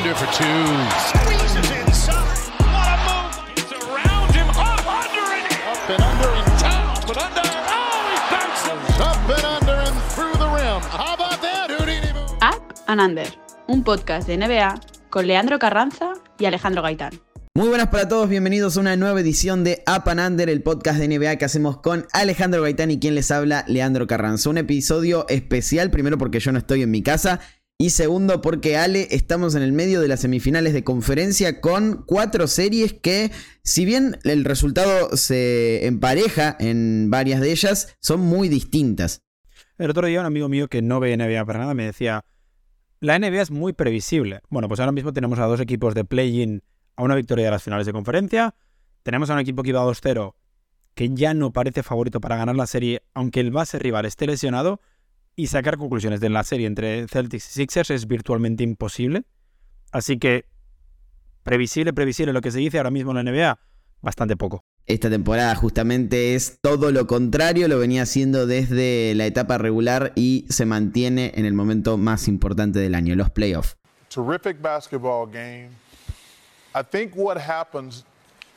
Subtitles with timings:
[0.00, 0.44] Under for two.
[1.12, 2.48] Squeezes inside.
[2.56, 3.36] What a move.
[3.52, 4.48] It's around him.
[4.48, 7.42] Up under and up and under and down, but under.
[7.44, 8.98] Oh, he bounces.
[8.98, 10.80] Up and under and through the rim.
[10.88, 12.12] How about that, Houdini?
[12.40, 13.26] Up and Under,
[13.68, 14.80] un podcast de NBA
[15.10, 17.20] con Leandro Carranza y Alejandro Gaitán.
[17.54, 20.98] Muy buenas para todos, bienvenidos a una nueva edición de Up and Under, el podcast
[20.98, 24.48] de NBA que hacemos con Alejandro Gaitán y quien les habla, Leandro Carranza.
[24.48, 27.40] Un episodio especial, primero porque yo no estoy en mi casa
[27.80, 32.46] y segundo porque Ale, estamos en el medio de las semifinales de conferencia con cuatro
[32.46, 33.32] series que,
[33.64, 39.22] si bien el resultado se empareja en varias de ellas, son muy distintas.
[39.78, 42.26] El otro día un amigo mío que no ve NBA para nada me decía,
[43.00, 44.42] la NBA es muy previsible.
[44.50, 46.62] Bueno, pues ahora mismo tenemos a dos equipos de play-in
[46.96, 48.54] a una victoria de las finales de conferencia.
[49.04, 50.34] Tenemos a un equipo que iba 2-0
[50.94, 54.82] que ya no parece favorito para ganar la serie, aunque el base rival esté lesionado.
[55.36, 59.24] Y sacar conclusiones de la serie entre Celtics y Sixers es virtualmente imposible.
[59.92, 60.44] Así que,
[61.42, 63.58] previsible, previsible lo que se dice ahora mismo en la NBA,
[64.02, 64.64] bastante poco.
[64.86, 70.46] Esta temporada justamente es todo lo contrario, lo venía haciendo desde la etapa regular y
[70.48, 73.76] se mantiene en el momento más importante del año, los playoffs.
[74.10, 75.70] terrific basketball game.
[76.74, 78.04] I think what happens,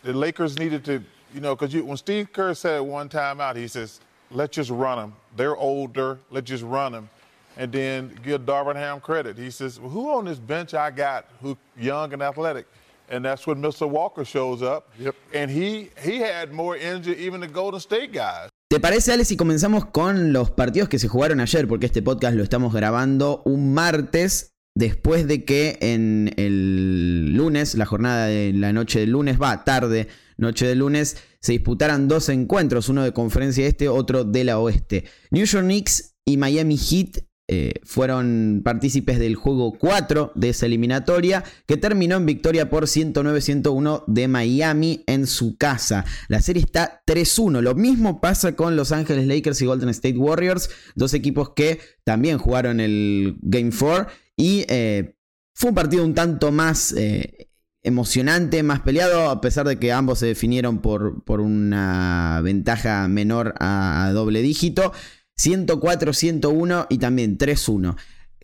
[0.03, 3.67] the Lakers needed to, you know, because when Steve Kerr said one time out, he
[3.67, 4.01] says,
[4.33, 5.13] let's just run them.
[5.35, 7.09] They're older, let's just run them.
[7.55, 9.37] And then give Darvin Ham credit.
[9.37, 12.65] He says, well, who on this bench I got who young and athletic?
[13.09, 13.87] And that's when Mr.
[13.87, 14.89] Walker shows up.
[14.97, 15.15] Yep.
[15.33, 18.49] And he he had more energy even the Golden State guys.
[18.69, 21.67] ¿Te parece, Ale, si comenzamos con los partidos que se jugaron ayer?
[21.67, 27.85] Porque este podcast lo estamos grabando un martes después de que en el lunes, la
[27.85, 32.89] jornada de la noche del lunes, va tarde, noche del lunes, se disputaran dos encuentros,
[32.89, 35.05] uno de conferencia este, otro de la oeste.
[35.31, 41.43] New York Knicks y Miami Heat eh, fueron partícipes del juego 4 de esa eliminatoria
[41.67, 46.05] que terminó en victoria por 109-101 de Miami en su casa.
[46.29, 47.59] La serie está 3-1.
[47.59, 52.37] Lo mismo pasa con Los Ángeles Lakers y Golden State Warriors, dos equipos que también
[52.37, 54.07] jugaron el Game 4
[54.37, 55.17] y eh,
[55.53, 57.49] fue un partido un tanto más eh,
[57.83, 63.53] emocionante, más peleado, a pesar de que ambos se definieron por, por una ventaja menor
[63.59, 64.93] a, a doble dígito.
[65.39, 67.95] 104-101 y también 3-1.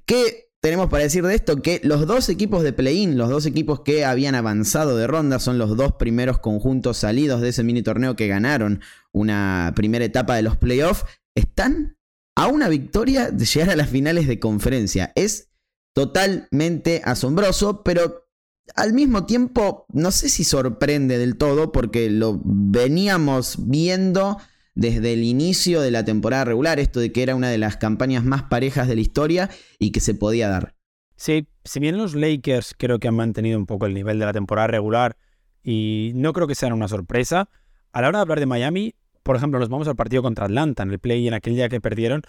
[0.05, 1.61] ¿Qué tenemos para decir de esto?
[1.61, 5.57] Que los dos equipos de play-in, los dos equipos que habían avanzado de ronda, son
[5.57, 10.41] los dos primeros conjuntos salidos de ese mini torneo que ganaron una primera etapa de
[10.41, 11.05] los playoffs,
[11.35, 11.97] están
[12.35, 15.11] a una victoria de llegar a las finales de conferencia.
[15.15, 15.49] Es
[15.93, 18.28] totalmente asombroso, pero
[18.75, 24.37] al mismo tiempo no sé si sorprende del todo porque lo veníamos viendo
[24.75, 28.23] desde el inicio de la temporada regular, esto de que era una de las campañas
[28.23, 30.75] más parejas de la historia y que se podía dar.
[31.15, 34.31] Sí, si bien los Lakers creo que han mantenido un poco el nivel de la
[34.31, 35.17] temporada regular
[35.61, 37.49] y no creo que sean una sorpresa,
[37.91, 40.83] a la hora de hablar de Miami, por ejemplo, nos vamos al partido contra Atlanta
[40.83, 42.21] en el play en aquel día que perdieron,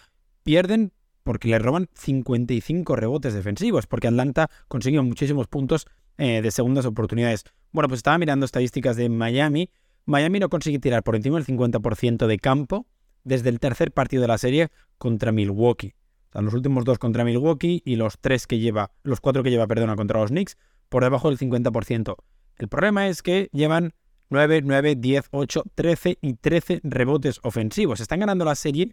[0.43, 0.93] pierden
[1.23, 5.87] porque le roban 55 rebotes defensivos, porque Atlanta consiguió muchísimos puntos
[6.21, 7.45] eh, de segundas oportunidades.
[7.73, 9.71] Bueno, pues estaba mirando estadísticas de Miami.
[10.05, 12.87] Miami no consigue tirar por encima del 50% de campo
[13.25, 15.95] desde el tercer partido de la serie contra Milwaukee.
[16.29, 19.51] O sea, los últimos dos contra Milwaukee y los tres que lleva, los cuatro que
[19.51, 20.59] lleva, perdona, contra los Knicks,
[20.91, 22.17] por debajo del 50%.
[22.59, 23.95] El problema es que llevan
[24.29, 28.01] 9, 9, 10, 8, 13 y 13 rebotes ofensivos.
[28.01, 28.93] Están ganando la serie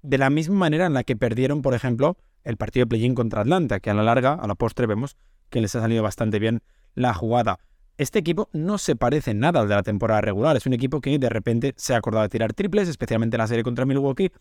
[0.00, 3.42] de la misma manera en la que perdieron, por ejemplo, el partido de play-in contra
[3.42, 5.16] Atlanta, que a la larga, a la postre, vemos
[5.52, 6.62] que les ha salido bastante bien
[6.94, 7.60] la jugada.
[7.98, 10.56] Este equipo no se parece nada al de la temporada regular.
[10.56, 13.46] Es un equipo que de repente se ha acordado de tirar triples, especialmente en la
[13.46, 14.32] serie contra Milwaukee,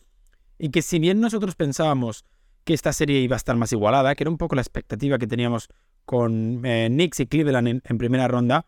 [0.57, 2.25] y que si bien nosotros pensábamos
[2.63, 5.27] que esta serie iba a estar más igualada, que era un poco la expectativa que
[5.27, 5.67] teníamos
[6.05, 8.65] con eh, Knicks y Cleveland en, en primera ronda,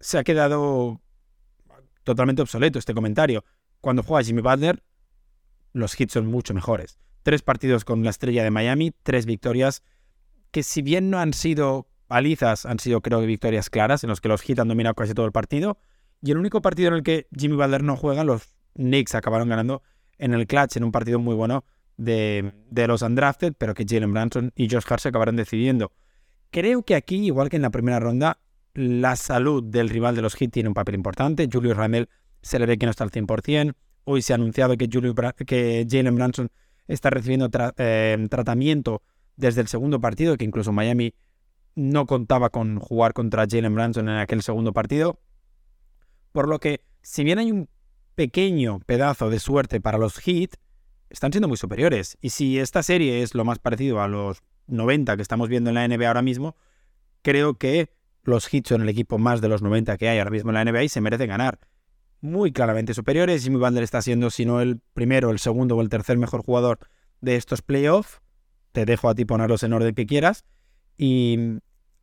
[0.00, 1.00] se ha quedado
[2.02, 3.44] totalmente obsoleto este comentario.
[3.80, 4.82] Cuando juega Jimmy Butler,
[5.72, 6.98] los hits son mucho mejores.
[7.22, 9.82] Tres partidos con la estrella de Miami, tres victorias
[10.50, 14.20] que si bien no han sido palizas, han sido creo que victorias claras en los
[14.20, 15.78] que los hits han dominado casi todo el partido.
[16.22, 19.82] Y el único partido en el que Jimmy Butler no juega, los Knicks acabaron ganando
[20.18, 21.64] en el clutch, en un partido muy bueno
[21.96, 22.52] de,
[22.86, 25.92] los undrafted, pero que Jalen Branson y Josh Hart se acabaron decidiendo.
[26.50, 28.38] Creo que aquí, igual que en la primera ronda,
[28.74, 31.48] la salud del rival de los Heat tiene un papel importante.
[31.50, 32.08] Julius Randle
[32.42, 33.74] se le ve que no está al 100%.
[34.04, 35.14] Hoy se ha anunciado que, Julius
[35.46, 36.50] que Jalen Branson
[36.86, 39.02] está recibiendo eh, tratamiento
[39.36, 41.14] desde el segundo partido, que incluso Miami
[41.74, 45.20] no contaba con jugar contra Jalen Branson en aquel segundo partido.
[46.32, 47.68] Por lo que, si bien hay un
[48.14, 50.54] pequeño pedazo de suerte para los Heat,
[51.10, 52.16] están siendo muy superiores.
[52.20, 55.74] Y si esta serie es lo más parecido a los 90 que estamos viendo en
[55.74, 56.56] la NBA ahora mismo,
[57.22, 57.90] creo que
[58.22, 60.64] los Heat son el equipo más de los 90 que hay ahora mismo en la
[60.64, 61.60] NBA y se merecen ganar.
[62.20, 63.44] Muy claramente superiores.
[63.44, 66.78] Jimmy Butler está siendo, si no el primero, el segundo o el tercer mejor jugador
[67.20, 68.20] de estos playoffs.
[68.76, 70.44] Te dejo a ti ponerlos en orden que quieras.
[70.98, 71.38] Y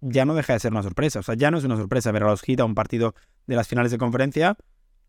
[0.02, 1.20] ya no deja de ser una sorpresa.
[1.20, 3.14] O sea, ya no es una sorpresa ver a los Heat un partido
[3.46, 4.58] de las finales de conferencia.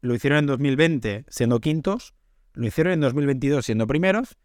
[0.03, 2.13] Lo hicieron en 2020 siendo quintos.
[2.53, 4.37] Lo hicieron en 2022 siendo primeros.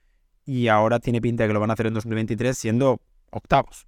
[0.45, 3.01] Y ahora tiene pinta de que lo van a hacer en 2023 siendo
[3.31, 3.86] octavos.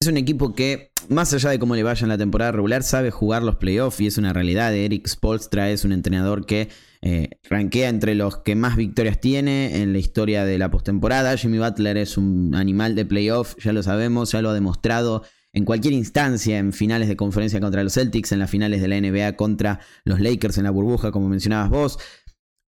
[0.00, 3.12] Es un equipo que, más allá de cómo le vaya en la temporada regular, sabe
[3.12, 4.74] jugar los playoffs y es una realidad.
[4.74, 6.70] Eric Spolstra es un entrenador que
[7.02, 11.36] eh, rankea entre los que más victorias tiene en la historia de la postemporada.
[11.36, 15.64] Jimmy Butler es un animal de playoff, ya lo sabemos, ya lo ha demostrado en
[15.64, 19.36] cualquier instancia, en finales de conferencia contra los Celtics, en las finales de la NBA
[19.36, 21.98] contra los Lakers en la burbuja, como mencionabas vos.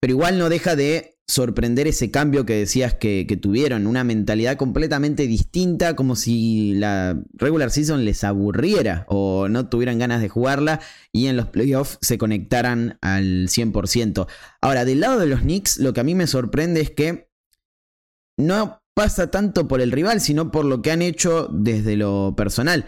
[0.00, 5.26] Pero igual no deja de sorprender ese cambio que decías que, tuvieron, una mentalidad completamente
[5.26, 10.80] distinta, como si la regular season les aburriera o no tuvieran ganas de jugarla
[11.12, 14.26] y en los playoffs se conectaran al 100%.
[14.60, 17.30] Ahora, del lado de los Knicks, lo que a mí me sorprende es que
[18.36, 22.84] no pasa tanto por el rival, sino por lo que han hecho desde lo personal.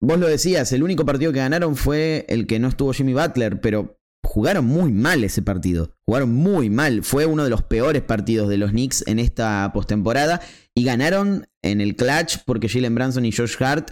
[0.00, 3.60] Vos lo decías, el único partido que ganaron fue el que no estuvo Jimmy Butler,
[3.60, 5.94] pero jugaron muy mal ese partido.
[6.04, 7.02] Jugaron muy mal.
[7.02, 10.40] Fue uno de los peores partidos de los Knicks en esta postemporada.
[10.74, 13.90] Y ganaron en el clutch porque Jalen Branson y Josh Hart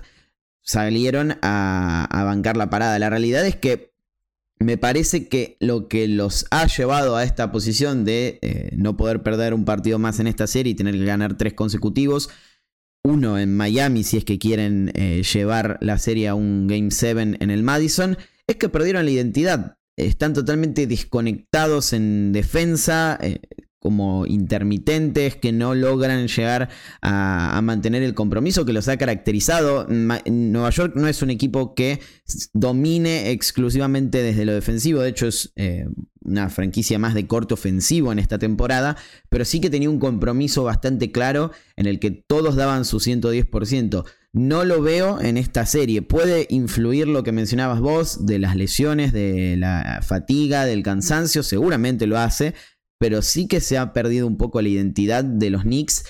[0.63, 2.99] salieron a, bancar la parada.
[2.99, 3.93] La realidad es que
[4.59, 9.23] me parece que lo que los ha llevado a esta posición de eh, no poder
[9.23, 12.29] perder un partido más en esta serie y tener que ganar tres consecutivos,
[13.03, 17.39] uno en Miami si es que quieren eh, llevar la serie a un Game 7
[17.41, 23.41] en el Madison, es que perdieron la identidad están totalmente desconectados en defensa, eh,
[23.81, 26.69] como intermitentes, que no logran llegar
[27.01, 29.87] a, mantener el compromiso que los ha caracterizado.
[29.89, 32.01] Nueva York no es un equipo que
[32.53, 35.87] domine exclusivamente desde lo defensivo, de hecho es eh,
[36.21, 38.97] una franquicia más de corte ofensivo en esta temporada,
[39.31, 44.05] pero sí que tenía un compromiso bastante claro en el que todos daban su 110%.
[44.33, 46.03] No lo veo en esta serie.
[46.03, 52.07] Puede influir lo que mencionabas vos de las lesiones, de la fatiga, del cansancio, seguramente
[52.07, 52.55] lo hace,
[53.01, 56.05] pero sí que se ha perdido un poco la identidad de los Knicks.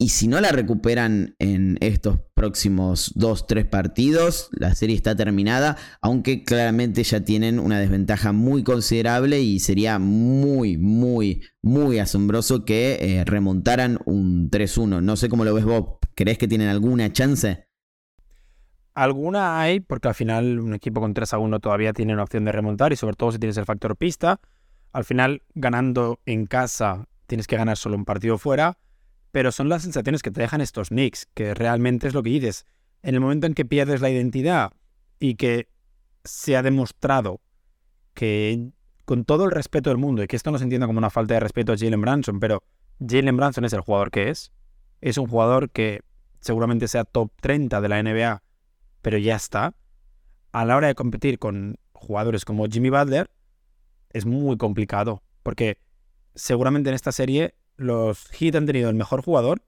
[0.00, 6.44] Y si no la recuperan en estos próximos 2-3 partidos, la serie está terminada, aunque
[6.44, 13.24] claramente ya tienen una desventaja muy considerable y sería muy, muy, muy asombroso que eh,
[13.24, 15.02] remontaran un 3-1.
[15.02, 17.64] No sé cómo lo ves vos, ¿Crees que tienen alguna chance?
[18.94, 22.44] Alguna hay, porque al final un equipo con 3 a 1 todavía tiene una opción
[22.44, 24.40] de remontar y sobre todo si tienes el factor pista.
[24.90, 28.78] Al final, ganando en casa, tienes que ganar solo un partido fuera,
[29.30, 32.66] pero son las sensaciones que te dejan estos Knicks, que realmente es lo que dices.
[33.04, 34.72] En el momento en que pierdes la identidad
[35.20, 35.68] y que
[36.24, 37.40] se ha demostrado
[38.14, 38.72] que
[39.04, 41.34] con todo el respeto del mundo, y que esto no se entienda como una falta
[41.34, 42.64] de respeto a Jalen Branson, pero
[42.98, 44.50] Jalen Branson es el jugador que es.
[45.00, 46.00] Es un jugador que
[46.40, 48.42] seguramente sea top 30 de la NBA,
[49.02, 49.74] pero ya está.
[50.52, 53.30] A la hora de competir con jugadores como Jimmy Butler,
[54.10, 55.78] es muy complicado, porque
[56.34, 59.62] seguramente en esta serie los Heat han tenido el mejor jugador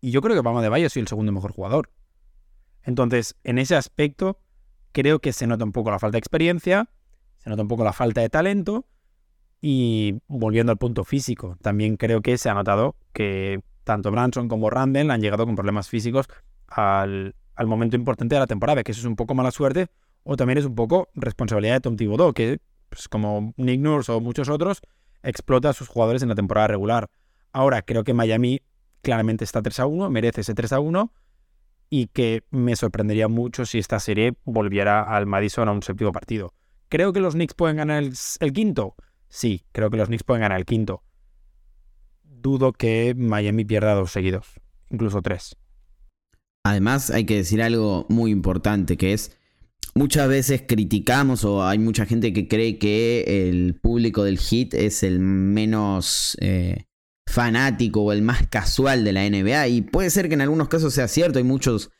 [0.00, 1.90] y yo creo que Bama de Valle ha sido el segundo mejor jugador.
[2.82, 4.40] Entonces, en ese aspecto,
[4.92, 6.90] creo que se nota un poco la falta de experiencia,
[7.38, 8.86] se nota un poco la falta de talento
[9.60, 14.70] y volviendo al punto físico, también creo que se ha notado que tanto Branson como
[14.70, 16.26] Randall han llegado con problemas físicos
[16.68, 17.34] al,
[17.64, 19.88] momento importante de la temporada, que eso es un poco mala suerte
[20.24, 24.20] o también es un poco responsabilidad de Tom Thibodeau, que pues, como Nick Nurse o
[24.20, 24.80] muchos otros,
[25.22, 27.08] explota a sus jugadores en la temporada regular.
[27.52, 28.60] Ahora, creo que Miami
[29.02, 31.12] claramente está 3 a 1, merece ese 3 a 1
[31.90, 36.54] y que me sorprendería mucho si esta serie volviera al Madison a un séptimo partido.
[36.88, 38.94] ¿Creo que los Knicks pueden ganar el quinto?
[39.28, 41.02] Sí, creo que los Knicks pueden ganar el quinto
[42.42, 44.46] dudo que Miami pierda dos seguidos,
[44.90, 45.56] incluso tres.
[46.64, 49.36] Además, hay que decir algo muy importante, que es,
[49.94, 55.02] muchas veces criticamos o hay mucha gente que cree que el público del hit es
[55.02, 56.84] el menos eh,
[57.26, 60.94] fanático o el más casual de la NBA, y puede ser que en algunos casos
[60.94, 61.90] sea cierto, hay muchos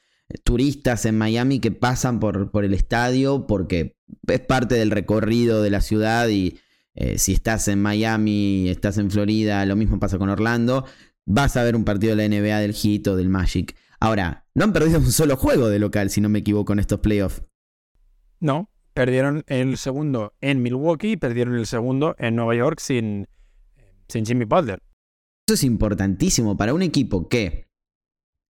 [0.45, 3.97] turistas en Miami que pasan por, por el estadio porque
[4.27, 6.59] es parte del recorrido de la ciudad y
[6.95, 10.85] eh, si estás en Miami, estás en Florida, lo mismo pasa con Orlando,
[11.27, 13.77] vas a ver un partido de la NBA del Heat o del Magic.
[14.01, 17.01] Ahora, no han perdido un solo juego de local, si no me equivoco, en estos
[17.01, 17.43] playoffs.
[18.41, 23.29] No, perdieron el segundo en Milwaukee y perdieron el segundo en Nueva York sin,
[24.09, 24.83] sin Jimmy Butler.
[25.47, 27.69] Eso es importantísimo para un equipo que,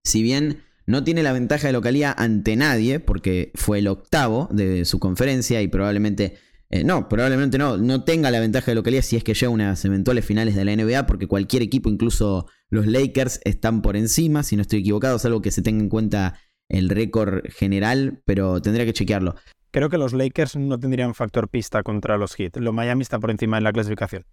[0.05, 4.85] si bien no tiene la ventaja de localía ante nadie, porque fue el octavo de
[4.85, 6.39] su conferencia y probablemente
[6.73, 9.51] eh, no, probablemente no, no tenga la ventaja de localidad si es que llega a
[9.51, 14.43] unas eventuales finales de la NBA, porque cualquier equipo, incluso los Lakers, están por encima,
[14.43, 16.39] si no estoy equivocado, es algo que se tenga en cuenta
[16.71, 19.35] el récord general, pero tendría que chequearlo.
[19.71, 22.57] Creo que los Lakers no tendrían factor pista contra los Heat.
[22.57, 24.25] Los Miami está por encima en la clasificación.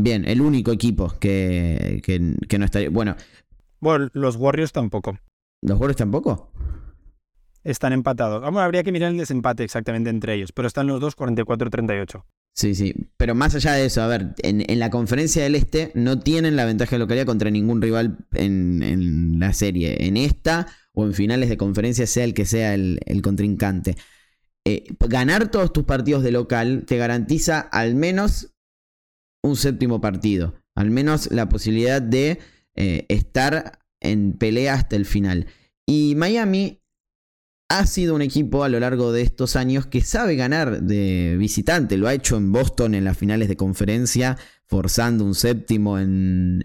[0.00, 2.88] Bien, el único equipo que, que, que no estaría.
[2.88, 3.14] Bueno.
[3.80, 5.18] Bueno, los Warriors tampoco.
[5.62, 6.50] ¿Los Warriors tampoco?
[7.64, 8.42] Están empatados.
[8.42, 12.22] Vamos, habría que mirar el desempate exactamente entre ellos, pero están los dos 44-38.
[12.56, 16.20] Sí, sí, pero más allá de eso, a ver, en, la conferencia del Este no
[16.20, 20.06] tienen la ventaja de localidad contra ningún rival en, la serie.
[20.06, 23.96] En esta o en finales de conferencia, sea el que sea el, contrincante.
[24.64, 28.54] Eh, ganar todos tus partidos de local te garantiza al menos
[29.42, 32.38] un séptimo partido, al menos la posibilidad de
[32.76, 35.48] eh, estar en pelea hasta el final.
[35.86, 36.83] Y Miami
[37.68, 41.96] ha sido un equipo a lo largo de estos años que sabe ganar de visitante.
[41.96, 46.62] Lo ha hecho en Boston en las finales de conferencia, forzando un séptimo en,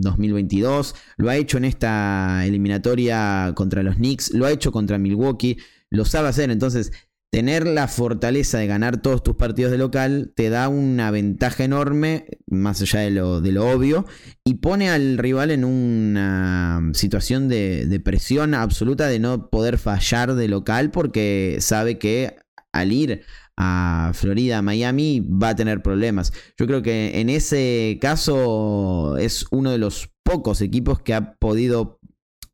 [0.00, 0.94] 2022.
[1.16, 4.32] Lo ha hecho en esta eliminatoria contra los Knicks.
[4.32, 5.58] Lo ha hecho contra Milwaukee.
[5.90, 6.50] Lo sabe hacer.
[6.50, 6.92] Entonces,
[7.30, 12.26] tener la fortaleza de ganar todos tus partidos de local te da una ventaja enorme,
[12.46, 14.06] más allá de lo, de obvio,
[14.44, 20.48] y pone al rival en una situación de, presión absoluta de no poder fallar de
[20.48, 22.36] local porque sabe que
[22.72, 23.22] al ir
[23.56, 26.32] a Florida, Miami, va a tener problemas.
[26.58, 31.98] Yo creo que en ese caso es uno de los pocos equipos que ha podido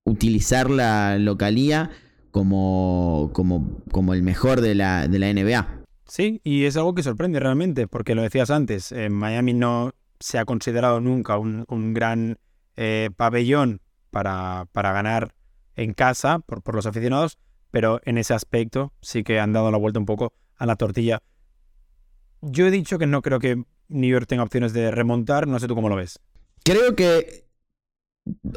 [0.04, 1.90] utilizar la localía
[2.32, 5.84] como, como, como el mejor de la, de la NBA.
[6.08, 10.38] Sí, y es algo que sorprende realmente, porque lo decías antes, en Miami no se
[10.38, 12.38] ha considerado nunca un, gran
[12.76, 15.34] eh, pabellón para, para, ganar
[15.76, 17.38] en casa por, por los aficionados,
[17.70, 21.22] pero en ese aspecto sí que han dado la vuelta un poco a la tortilla.
[22.40, 25.68] Yo he dicho que no creo que New York tenga opciones de remontar, no sé
[25.68, 26.18] tú cómo lo ves.
[26.64, 27.46] Creo que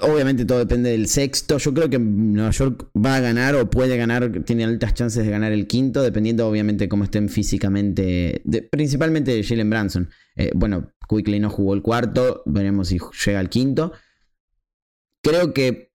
[0.01, 1.57] Obviamente todo depende del sexto.
[1.57, 5.31] Yo creo que Nueva York va a ganar o puede ganar, tiene altas chances de
[5.31, 10.09] ganar el quinto, dependiendo obviamente cómo estén físicamente, principalmente de Jalen Branson.
[10.35, 13.91] Eh, bueno, Quickly no jugó el cuarto, veremos si llega al quinto.
[15.23, 15.91] Creo que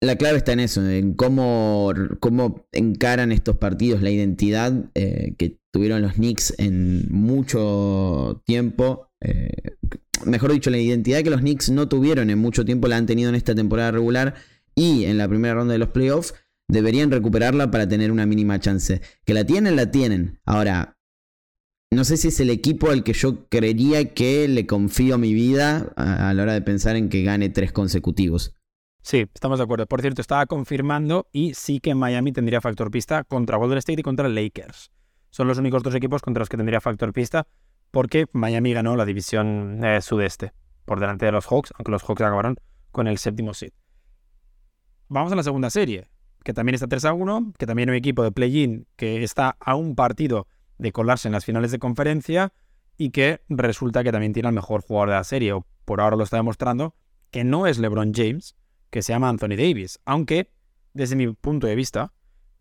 [0.00, 5.58] la clave está en eso, en cómo, cómo encaran estos partidos, la identidad eh, que
[5.72, 9.07] tuvieron los Knicks en mucho tiempo.
[9.20, 9.76] Eh,
[10.24, 13.28] mejor dicho, la identidad que los Knicks no tuvieron en mucho tiempo la han tenido
[13.28, 14.34] en esta temporada regular
[14.74, 16.34] y en la primera ronda de los playoffs.
[16.70, 19.00] Deberían recuperarla para tener una mínima chance.
[19.24, 20.38] Que la tienen, la tienen.
[20.44, 20.98] Ahora,
[21.90, 25.90] no sé si es el equipo al que yo creería que le confío mi vida
[25.96, 28.54] a, la hora de pensar en que gane tres consecutivos.
[29.02, 29.86] Sí, estamos de acuerdo.
[29.86, 34.02] Por cierto, estaba confirmando y sí que Miami tendría factor pista contra Golden State y
[34.02, 34.90] contra Lakers.
[35.30, 37.46] Son los únicos dos equipos contra los que tendría factor pista
[37.90, 40.52] porque Miami ganó la división eh, sudeste
[40.84, 42.56] por delante de los Hawks, aunque los Hawks acabaron
[42.90, 43.72] con el séptimo seed.
[45.08, 46.08] Vamos a la segunda serie,
[46.44, 49.56] que también está 3 a 1, que también hay un equipo de play-in que está
[49.60, 50.46] a un partido
[50.78, 52.52] de colarse en las finales de conferencia
[52.96, 56.16] y que resulta que también tiene al mejor jugador de la serie, o por ahora
[56.16, 56.94] lo está demostrando,
[57.30, 58.56] que no es LeBron James,
[58.90, 60.50] que se llama Anthony Davis, aunque
[60.94, 62.12] desde mi punto de vista,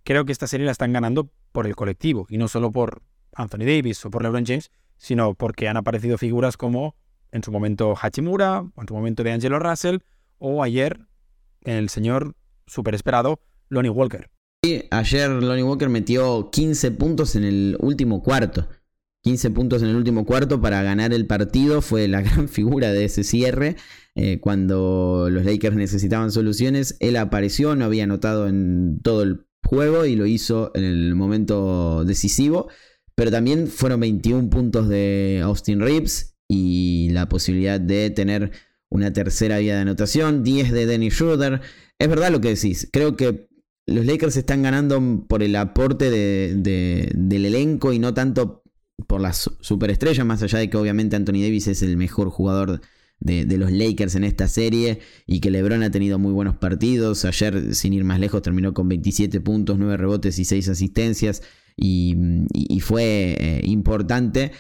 [0.04, 3.02] creo que esta serie la están ganando por el colectivo y no solo por
[3.34, 6.96] Anthony Davis o por LeBron James, sino porque han aparecido figuras como
[7.32, 10.00] en su momento Hachimura, o en su momento de Angelo Russell,
[10.40, 11.00] o ayer
[11.62, 12.36] el señor
[12.66, 13.40] super esperado
[13.70, 14.30] Lonnie Walker.
[14.64, 18.68] Sí, ayer Lonnie Walker metió 15 puntos en el último cuarto.
[19.24, 21.82] 15 puntos en el último cuarto para ganar el partido.
[21.82, 23.76] Fue la gran figura de ese cierre.
[24.16, 30.06] Eh, cuando los Lakers necesitaban soluciones, él apareció, no había anotado en todo el juego
[30.06, 32.70] y lo hizo en el momento decisivo.
[33.18, 38.52] Pero también fueron 21 puntos de Austin Reeves y la posibilidad de tener
[38.90, 41.62] una tercera vía de anotación, 10 de Dennis Schroeder.
[41.98, 43.50] Es verdad lo que decís, creo que
[43.88, 48.62] los Lakers están ganando por el aporte del elenco y no tanto
[49.08, 52.82] por las superestrellas, más allá de que obviamente Anthony Davis es el mejor jugador
[53.20, 57.26] de, de, los Lakers en esta serie y que LeBron ha tenido muy buenos partidos.
[57.26, 61.42] Ayer, sin ir más lejos, terminó con 27 puntos, 9 rebotes y 6 asistencias
[61.78, 64.52] y, fue eh, importante.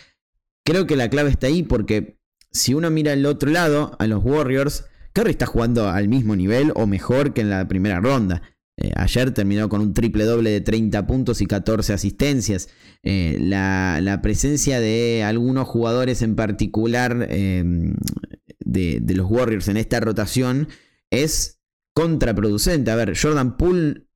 [0.63, 2.19] Creo que la clave está ahí porque
[2.51, 6.71] si uno mira al otro lado, a los Warriors, Curry está jugando al mismo nivel
[6.75, 8.41] o mejor que en la primera ronda.
[8.79, 12.69] Eh, ayer terminó con un triple doble de 30 puntos y 14 asistencias.
[13.01, 17.95] Eh, la, presencia de algunos jugadores en particular em,
[18.59, 20.67] de, de, los Warriors en esta rotación
[21.09, 21.59] es
[21.95, 22.91] contraproducente.
[22.91, 24.07] A ver, Jordan Poole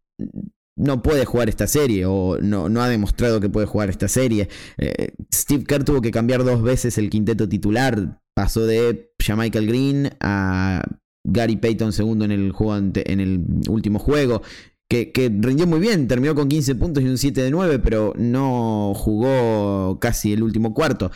[0.81, 4.49] no puede jugar esta serie o no, no ha demostrado que puede jugar esta serie.
[4.77, 8.19] Eh, Steve Kerr tuvo que cambiar dos veces el quinteto titular.
[8.33, 10.81] Pasó de Michael Green a
[11.23, 14.41] Gary Payton segundo en el, juego en el último juego.
[14.89, 18.13] Que, que, rindió muy bien, terminó con 15 puntos y un 7 de 9, pero
[18.17, 21.11] no jugó casi el último cuarto.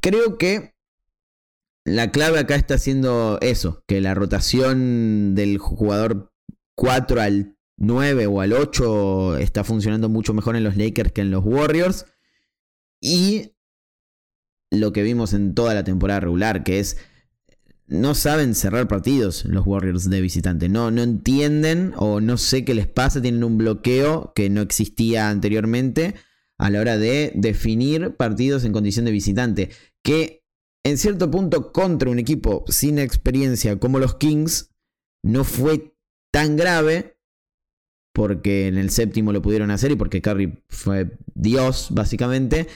[0.00, 0.74] Creo que
[1.86, 6.32] la clave acá está siendo eso, que la rotación del jugador
[6.76, 11.30] 4 al 9 o al 8 está funcionando mucho mejor en los Lakers que en
[11.30, 12.06] los Warriors.
[13.00, 13.52] Y
[14.70, 16.96] lo que vimos en toda la temporada regular, que es
[17.86, 20.68] no saben cerrar partidos los Warriors de visitante.
[20.68, 23.20] No, no entienden o no sé qué les pasa.
[23.20, 26.14] Tienen un bloqueo que no existía anteriormente
[26.58, 29.70] a la hora de definir partidos en condición de visitante.
[30.02, 30.44] Que
[30.82, 34.70] en cierto punto contra un equipo sin experiencia como los Kings
[35.22, 35.94] no fue
[36.30, 37.13] tan grave.
[38.14, 42.66] Porque en el séptimo lo pudieron hacer y porque Curry fue Dios, básicamente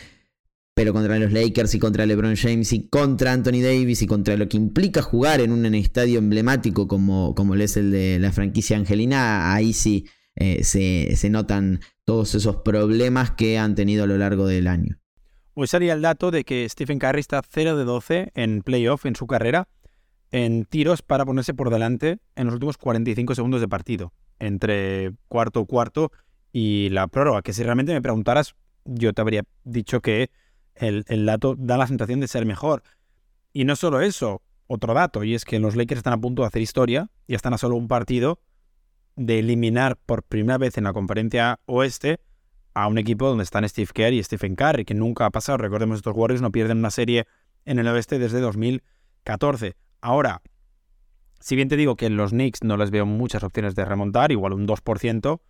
[0.79, 4.49] pero contra los Lakers y contra LeBron James y contra Anthony Davis y contra lo
[4.49, 9.73] que implica jugar en un estadio emblemático como, es el de la franquicia Angelina, ahí
[9.73, 15.01] sí eh, se, notan todos esos problemas que han tenido a lo largo del año.
[15.55, 19.17] Hoy salía el dato de que Stephen Curry está 0 de 12 en playoff en
[19.17, 19.67] su carrera
[20.31, 25.65] en tiros para ponerse por delante en los últimos 45 segundos de partido, entre cuarto
[25.67, 26.13] cuarto
[26.53, 28.55] y la prórroga, que si realmente me preguntaras,
[28.85, 30.31] yo te habría dicho que
[30.75, 32.83] el, dato da la sensación de ser mejor.
[33.53, 36.49] Y no solo eso, otro dato, y es que los Lakers están a punto de
[36.49, 38.41] hacer historia y están a solo un partido
[39.17, 42.21] de eliminar por primera vez en la conferencia oeste
[42.75, 45.59] a un equipo donde están Steve Kerr y Stephen Curry, que nunca ha pasado.
[45.59, 47.27] Recordemos, estos Warriors no pierden una serie
[47.65, 49.75] en el oeste desde 2014.
[50.01, 50.43] Ahora,
[51.41, 54.33] si bien te digo que en los Knicks no les veo muchas opciones de remontar,
[54.33, 55.41] igual un 2%,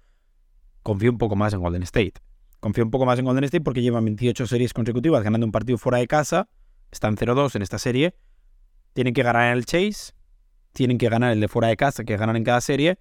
[0.83, 2.15] confío un poco más en Golden State.
[2.61, 5.79] Confío un poco más en Golden State porque llevan 28 series consecutivas ganando un partido
[5.79, 6.49] fuera de casa.
[6.91, 8.15] Están 0-2 en esta serie.
[8.95, 10.13] Tienen que ganar el Chase.
[10.73, 12.99] Tienen que ganar el de fuera de casa, que ganan en cada serie.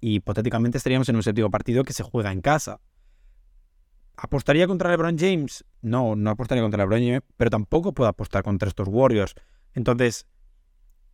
[0.00, 2.80] Y hipotéticamente estaríamos en un séptimo partido que se juega en casa.
[4.16, 5.64] ¿Apostaría contra LeBron James?
[5.80, 9.34] No, no apostaría contra LeBron James, pero tampoco puedo apostar contra estos Warriors.
[9.74, 10.26] Entonces,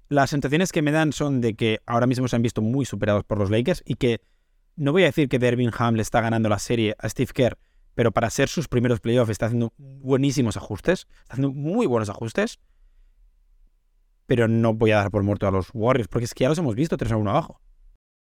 [0.08, 3.24] las sensaciones que me dan son de que ahora mismo se han visto muy superados
[3.24, 4.20] por los Lakers y que
[4.76, 7.58] no voy a decir que Dervin Ham le está ganando la serie a Steve Kerr,
[7.94, 12.60] pero para ser sus primeros playoffs está haciendo buenísimos ajustes, está haciendo muy buenos ajustes.
[14.26, 16.58] Pero no voy a dar por muerto a los Warriors, porque es que ya los
[16.58, 17.60] hemos visto 3 a 1 abajo.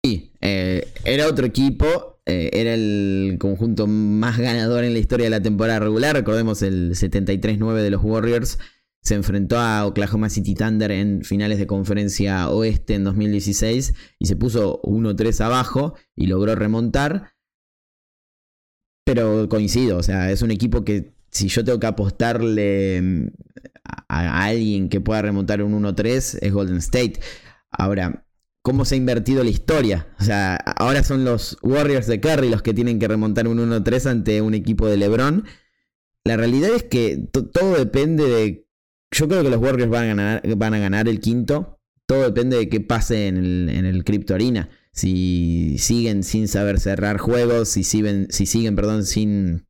[0.03, 5.29] Sí, eh, era otro equipo, eh, era el conjunto más ganador en la historia de
[5.29, 6.15] la temporada regular.
[6.15, 8.57] Recordemos el 73-9 de los Warriors
[9.01, 14.35] se enfrentó a Oklahoma City Thunder en finales de conferencia oeste en 2016 y se
[14.35, 17.33] puso 1-3 abajo y logró remontar.
[19.03, 23.27] Pero coincido, o sea, es un equipo que si yo tengo que apostarle mm,
[24.07, 27.19] a, alguien que pueda remontar un 1-3 es Golden State.
[27.71, 28.27] Ahora,
[28.61, 30.13] ¿cómo se ha invertido la historia?
[30.19, 34.11] O sea, ahora son los Warriors de Curry los que tienen que remontar un 1-3
[34.11, 35.45] ante un equipo de LeBron.
[36.23, 38.67] La realidad es que todo depende de
[39.11, 41.79] yo creo que los Warriors van a ganar, el quinto.
[42.07, 44.69] Todo depende de qué pase en el, en el Crypto Arena.
[44.93, 49.65] Si siguen sin saber cerrar juegos, si siguen, si siguen perdón, sin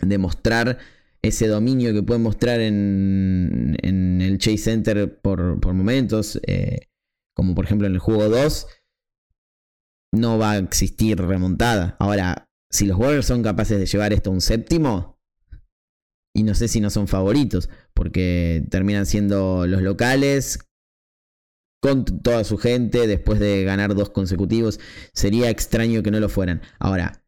[0.00, 0.78] demostrar
[1.22, 6.88] ese dominio que pueden mostrar en, en el Chase Center por, por momentos, eh,
[7.34, 8.66] como por ejemplo en el juego 2,
[10.12, 11.96] no va a existir remontada.
[11.98, 15.13] Ahora, si los Warriors son capaces de llevar esto a un séptimo,
[16.34, 20.58] y no sé si no son favoritos, porque terminan siendo los locales
[21.80, 24.80] con toda su gente después de ganar dos consecutivos.
[25.12, 26.62] Sería extraño que no lo fueran.
[26.78, 27.24] Ahora,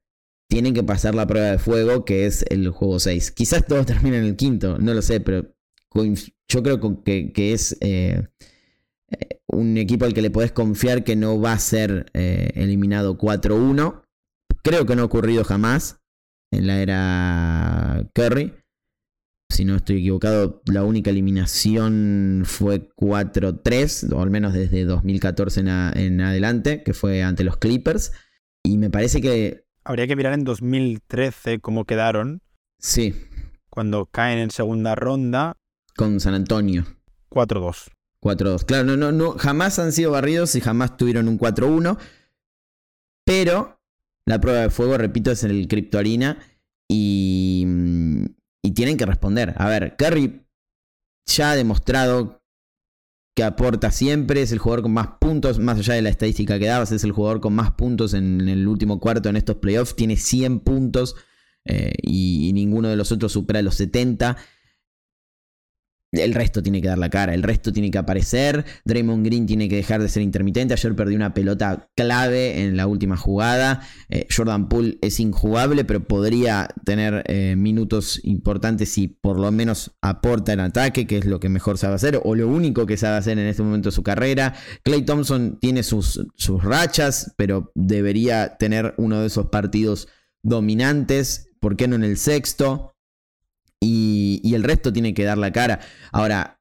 [0.49, 3.31] tienen que pasar la prueba de fuego, que es el juego 6.
[3.33, 5.55] Quizás todos terminen en el quinto, no lo sé, pero
[6.49, 8.29] yo creo que, que es eh,
[9.11, 13.19] eh, un equipo al que le podés confiar que no va a ser eh, eliminado
[13.19, 14.03] 4-1.
[14.63, 16.01] Creo que no ha ocurrido jamás
[16.51, 18.53] en la era Curry
[19.49, 26.21] si no estoy equivocado, la única eliminación fue 4-3, o al menos desde 2014 en,
[26.21, 28.13] adelante, que fue ante los Clippers.
[28.65, 29.65] Y me parece que...
[29.85, 32.43] Habría que mirar en 2013 cómo quedaron.
[32.79, 33.15] Sí.
[33.71, 35.57] Cuando caen en segunda ronda.
[35.97, 36.85] Con San Antonio.
[37.31, 37.93] 4-2.
[38.21, 38.65] 4-2.
[38.65, 41.99] Claro, no, no, no, jamás han sido barridos y jamás tuvieron un 4-1.
[43.25, 43.81] Pero
[44.27, 46.39] la prueba de fuego, repito, es en el Crypto Arena.
[46.89, 47.65] Y
[48.67, 49.55] y tienen que responder.
[49.57, 50.45] A ver, Curry
[51.27, 52.43] ya ha demostrado
[53.37, 56.67] que aporta siempre, es el jugador con más puntos, más allá de la estadística que
[56.67, 60.17] dabas, es el jugador con más puntos en, el último cuarto en estos playoffs, tiene
[60.17, 61.17] 100 puntos
[61.65, 64.37] eh, y, y, ninguno de los otros supera los 70.
[66.17, 68.65] El resto tiene que dar la cara, el resto tiene que aparecer.
[68.85, 70.75] Draymond Green tiene que dejar de ser intermitente.
[70.75, 73.83] Ayer perdió una pelota clave en la última jugada.
[74.09, 79.93] Eh, Jordan Poole es injugable, pero podría tener eh, minutos importantes si por lo menos
[80.01, 83.17] aporta en ataque, que es lo que mejor sabe hacer, o lo único que sabe
[83.17, 84.55] hacer en este momento de su carrera.
[84.83, 90.09] Clay Thompson tiene sus, sus rachas, pero debería tener uno de esos partidos
[90.43, 91.51] dominantes.
[91.61, 92.96] ¿Por qué no en el sexto?
[93.81, 95.81] Y, el resto tiene que dar la cara.
[96.13, 96.61] Ahora,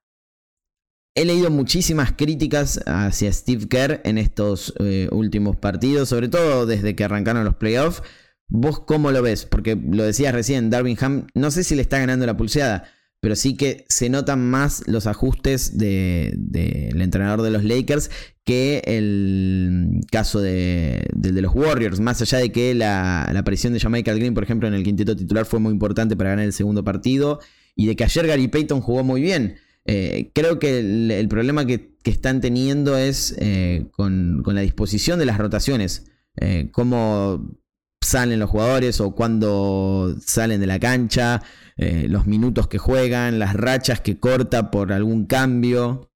[1.15, 6.95] he leído muchísimas críticas hacia Steve Kerr en estos eh, últimos partidos, sobre todo desde
[6.95, 8.03] que arrancaron los playoffs.
[8.47, 9.45] ¿Vos cómo lo ves?
[9.45, 12.83] Porque lo decías recién, Darvingham, no sé si le está ganando la pulseada,
[13.25, 18.11] pero sí que se notan más los ajustes del entrenador de los Lakers
[18.43, 24.13] que el caso de, de, los Warriors, más allá de que la, aparición de Jamaica
[24.13, 27.39] Green, por ejemplo, en el quinteto titular fue muy importante para ganar el segundo partido,
[27.75, 29.55] y de que ayer Gary Payton jugó muy bien.
[29.85, 35.39] Eh, creo que el, problema que, están teniendo es eh, con, la disposición de las
[35.39, 37.57] rotaciones, eh, cómo
[38.05, 41.41] salen los jugadores o cuándo salen de la cancha,
[41.77, 46.09] los minutos que juegan, las rachas que corta por algún cambio.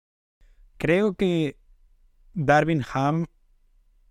[0.77, 1.57] Creo que
[2.33, 3.25] Darwin Ham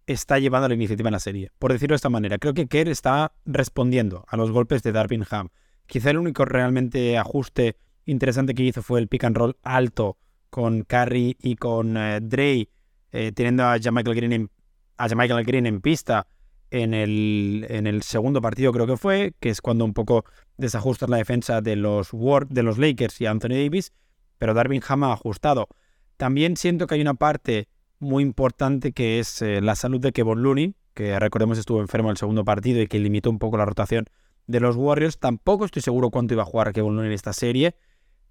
[0.06, 1.50] está llevando la iniciativa en la serie.
[1.58, 5.24] Por decirlo de esta manera, creo que Kerr está respondiendo a los golpes de Darwin
[5.30, 5.48] Ham.
[5.86, 10.18] Quizá el único realmente ajuste interesante que hizo fue el pick and roll alto
[10.50, 12.68] con Curry y con eh, Dre,
[13.12, 14.50] eh, teniendo a Jamichael Green en,
[14.96, 16.26] a Green en pista
[16.70, 20.24] en el, en el segundo partido creo que fue, que es cuando un poco
[20.56, 22.10] desajustas la defensa de los,
[22.48, 23.92] de los Lakers y Anthony Davis,
[24.38, 25.68] pero Darwin Ham ha ajustado.
[26.16, 30.42] También siento que hay una parte muy importante que es eh, la salud de Kevin
[30.42, 33.64] Looney, que recordemos estuvo enfermo en el segundo partido y que limitó un poco la
[33.64, 34.06] rotación
[34.46, 35.18] de los Warriors.
[35.18, 37.76] Tampoco estoy seguro cuánto iba a jugar Kevin Looney en esta serie,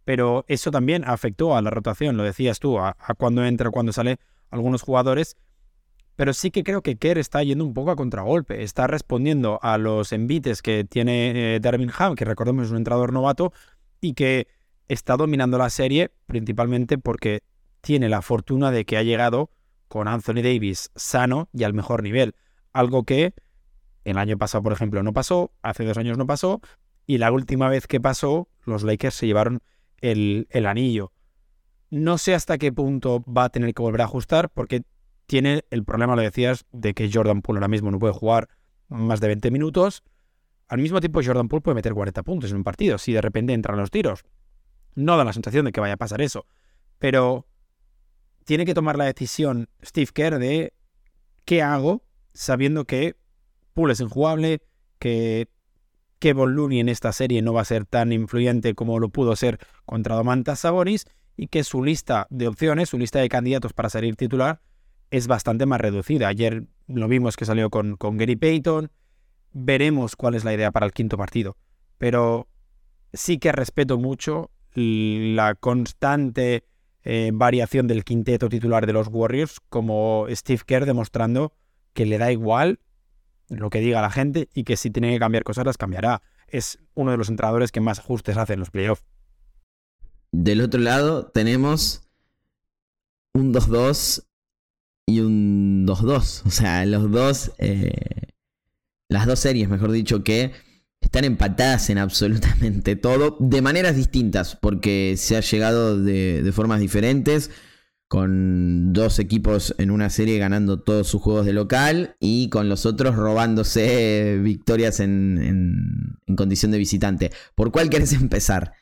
[0.04, 4.17] pero eso también afectó a la rotación, lo decías tú, a, cuando entra, cuando sale
[4.50, 5.36] algunos jugadores.
[6.17, 9.77] Pero sí que creo que Kerr está yendo un poco a contragolpe, está respondiendo a
[9.77, 13.53] los envites que tiene eh, Darwin Ham, que recordemos es un entrador novato,
[14.01, 14.47] y que
[14.88, 17.43] está dominando la serie principalmente porque
[17.82, 19.51] tiene la fortuna de que ha llegado
[19.88, 22.34] con Anthony Davis sano y al mejor nivel.
[22.73, 23.36] Algo que
[24.03, 26.62] el año pasado, por ejemplo, no pasó, hace dos años no pasó,
[27.06, 29.60] y la última vez que pasó, los Lakers se llevaron
[30.01, 31.12] el, el anillo.
[31.91, 34.82] No sé hasta qué punto va a tener que volver a ajustar, porque
[35.27, 38.49] tiene el problema, lo decías, de que Jordan Poole ahora mismo no puede jugar
[38.87, 40.03] más de 20 minutos.
[40.67, 43.53] Al mismo tiempo, Jordan Poole puede meter 40 puntos en un partido si de repente
[43.53, 44.23] entran los tiros.
[44.95, 46.47] No da la sensación de que vaya a pasar eso.
[46.97, 47.45] Pero
[48.45, 50.73] tiene que tomar la decisión Steve Kerr de
[51.45, 53.15] qué hago sabiendo que
[53.73, 54.61] Poole es injugable,
[54.97, 55.49] que
[56.19, 59.59] Kevin Looney en esta serie no va a ser tan influyente como lo pudo ser
[59.85, 64.15] contra Domantas Sabonis y que su lista de opciones, su lista de candidatos para salir
[64.15, 64.61] titular
[65.11, 66.27] es bastante más reducida.
[66.27, 68.91] Ayer lo vimos que salió con, con Gary Payton.
[69.53, 71.57] Veremos cuál es la idea para el quinto partido.
[71.97, 72.47] Pero
[73.13, 76.63] sí que respeto mucho la constante
[77.03, 81.53] eh, variación del quinteto titular de los Warriors, como Steve Kerr demostrando
[81.93, 82.79] que le da igual
[83.49, 86.21] lo que diga la gente y que si tiene que cambiar cosas las cambiará.
[86.47, 89.05] Es uno de los entrenadores que más ajustes hace en los playoffs.
[90.31, 92.07] Del otro lado tenemos
[93.33, 94.26] un 2-2
[95.07, 96.43] y un 2-2.
[96.45, 97.91] O sea, los dos, eh,
[99.09, 100.51] las dos series, mejor dicho, que
[101.01, 107.49] están empatadas en absolutamente todo, de maneras distintas, porque se ha llegado de, formas diferentes,
[108.09, 112.85] con dos equipos en una serie ganando todos sus juegos de local y con los
[112.85, 117.31] otros robándose victorias en, en condición de visitante.
[117.55, 118.73] ¿Por cuál quieres empezar?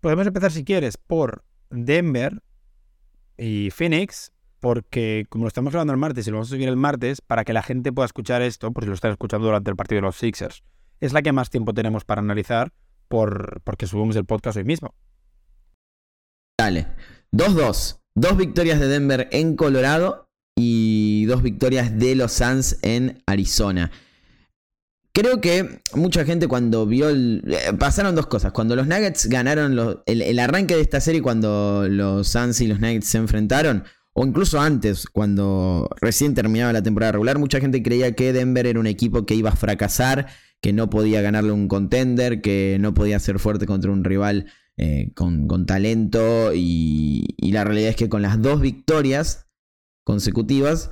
[0.00, 2.42] Podemos empezar si quieres por Denver
[3.36, 6.76] y Phoenix, porque como lo estamos hablando el martes y lo vamos a subir el
[6.76, 9.76] martes, para que la gente pueda escuchar esto, por si lo están escuchando durante el
[9.76, 10.62] partido de los Sixers
[11.00, 12.72] es la que más tiempo tenemos para analizar
[13.08, 14.94] por, porque subimos el podcast hoy mismo.
[16.58, 16.86] Dale.
[17.32, 17.98] 2-2.
[18.14, 23.90] Dos victorias de Denver en Colorado y dos victorias de los Suns en Arizona.
[25.12, 27.42] Creo que mucha gente cuando vio el...
[27.48, 28.52] Eh, pasaron dos cosas.
[28.52, 32.78] Cuando los Nuggets ganaron el, el, arranque de esta serie, cuando los Suns y los
[32.78, 38.14] Nuggets se enfrentaron, o incluso antes, cuando recién terminaba la temporada regular, mucha gente creía
[38.14, 40.26] que Denver era un equipo que iba a fracasar
[40.60, 44.46] que no podía ganarle un contender, que no podía ser fuerte contra un rival
[44.76, 49.48] eh, con, talento y, la realidad es que con las dos victorias
[50.04, 50.90] consecutivas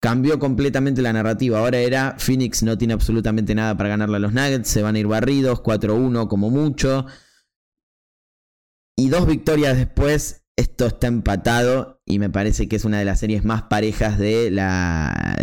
[0.00, 1.58] cambió completamente la narrativa.
[1.58, 4.98] Ahora era Phoenix no tiene absolutamente nada para ganarle a los Nuggets, se van a
[4.98, 7.06] ir barridos, 4-1 como mucho.
[8.96, 13.20] Y dos victorias después, esto está empatado y me parece que es una de las
[13.20, 14.50] series más parejas de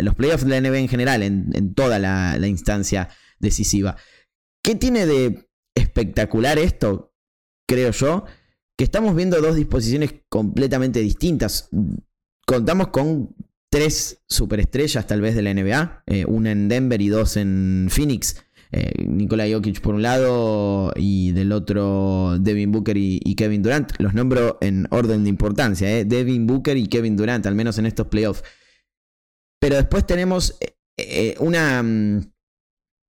[0.02, 3.96] los playoffs de la NBA en general, en, toda la, la instancia decisiva.
[4.62, 7.14] ¿Qué tiene de espectacular esto?
[7.66, 8.26] Creo yo,
[8.76, 11.70] que estamos viendo dos disposiciones completamente distintas.
[12.46, 13.34] Contamos con
[13.70, 18.44] tres superestrellas tal vez de la NBA, eh, una en Denver y dos en Phoenix.
[18.72, 23.92] Eh, Nikola Jokic por un lado y del otro Devin Booker y, Kevin Durant.
[23.98, 26.04] Los nombro en orden de importancia, eh.
[26.04, 28.42] Devin Booker y Kevin Durant, al menos en estos playoffs.
[29.60, 30.58] Pero después tenemos
[31.40, 32.20] una, mm,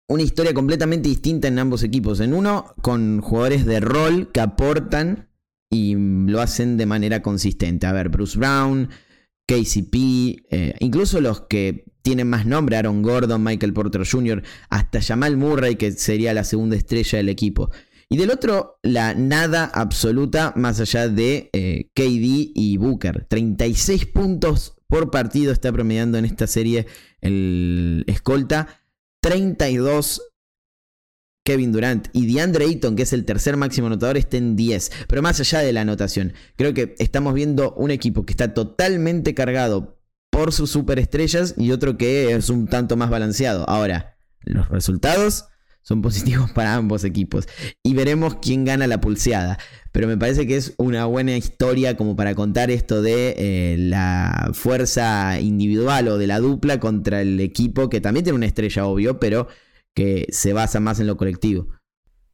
[0.09, 2.21] una historia completamente distinta en ambos equipos.
[2.21, 5.29] En uno, con jugadores de rol que aportan
[5.71, 7.87] y lo hacen de manera consistente.
[7.87, 8.89] A ver, Bruce Brown,
[9.47, 9.95] KCP,
[10.51, 15.77] eh, incluso los que tienen más nombre, Aaron Gordon, Michael Porter Jr., hasta Jamal Murray,
[15.77, 17.71] que sería la segunda estrella del equipo.
[18.09, 23.27] Y del otro, la nada absoluta más allá de eh, KD y Booker.
[23.29, 26.87] 36 puntos por partido está promediando en esta serie
[27.21, 28.83] el escolta.
[29.23, 30.21] 32
[31.45, 34.91] Kevin Durant y DeAndre Ayton, que es el tercer máximo anotador, estén en 10.
[35.07, 39.35] Pero más allá de la anotación, creo que estamos viendo un equipo que está totalmente
[39.35, 39.99] cargado
[40.31, 43.69] por sus superestrellas y otro que es un tanto más balanceado.
[43.69, 45.45] Ahora, los resultados
[45.83, 47.47] son positivos para ambos equipos
[47.83, 49.59] y veremos quién gana la pulseada.
[49.93, 54.51] Pero me parece que es una buena historia como para contar esto de eh, la
[54.55, 59.21] fuerza individual o de la dupla contra el equipo que también tiene una estrella, obvio,
[59.21, 59.47] pero
[59.95, 61.69] que se basa más en lo colectivo.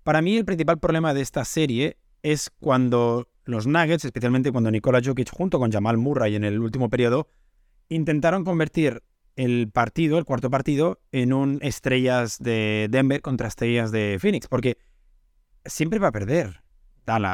[0.03, 5.01] Para mí el principal problema de esta serie es cuando los Nuggets, especialmente cuando Nikola
[5.05, 7.29] Jokic junto con Jamal Murray en el último periodo,
[7.88, 9.03] intentaron convertir
[9.37, 14.79] el partido, el cuarto partido, en un estrellas de Denver contra estrellas de Phoenix, porque
[15.64, 16.62] siempre va a perder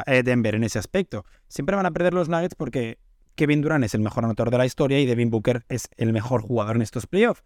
[0.07, 1.25] eh, Denver en ese aspecto.
[1.49, 2.99] Siempre van a perder los Nuggets porque
[3.35, 6.43] Kevin Durant es el mejor anotador de la historia y Devin Booker es el mejor
[6.43, 7.43] jugador en estos playoffs.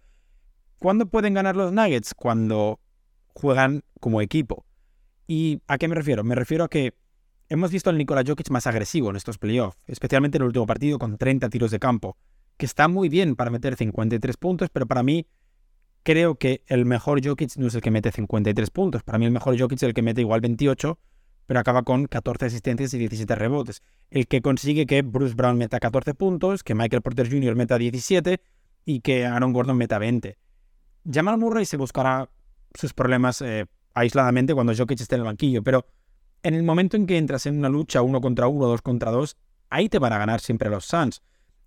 [0.80, 2.14] ¿Cuándo pueden ganar los Nuggets?
[2.14, 2.80] Cuando
[3.34, 4.64] juegan como equipo.
[5.28, 6.24] ¿Y a qué me refiero?
[6.24, 6.94] Me refiero a que
[7.50, 10.98] hemos visto al Nikola Jokic más agresivo en estos playoffs, especialmente en el último partido
[10.98, 12.16] con 30 tiros de campo,
[12.56, 15.26] que está muy bien para meter 53 puntos, pero para mí
[16.02, 19.02] creo que el mejor Jokic no es el que mete 53 puntos.
[19.02, 20.98] Para mí el mejor Jokic es el que mete igual 28,
[21.44, 23.82] pero acaba con 14 asistencias y 17 rebotes.
[24.08, 27.54] El que consigue que Bruce Brown meta 14 puntos, que Michael Porter Jr.
[27.54, 28.40] meta 17
[28.86, 30.38] y que Aaron Gordon meta 20.
[31.10, 32.28] Jamal Murray se buscará
[32.74, 35.86] sus problemas eh, aisladamente cuando Jokic esté en el banquillo, pero
[36.42, 39.36] en el momento en que entras en una lucha uno contra uno, dos contra dos,
[39.68, 41.22] ahí te van a ganar siempre los Suns.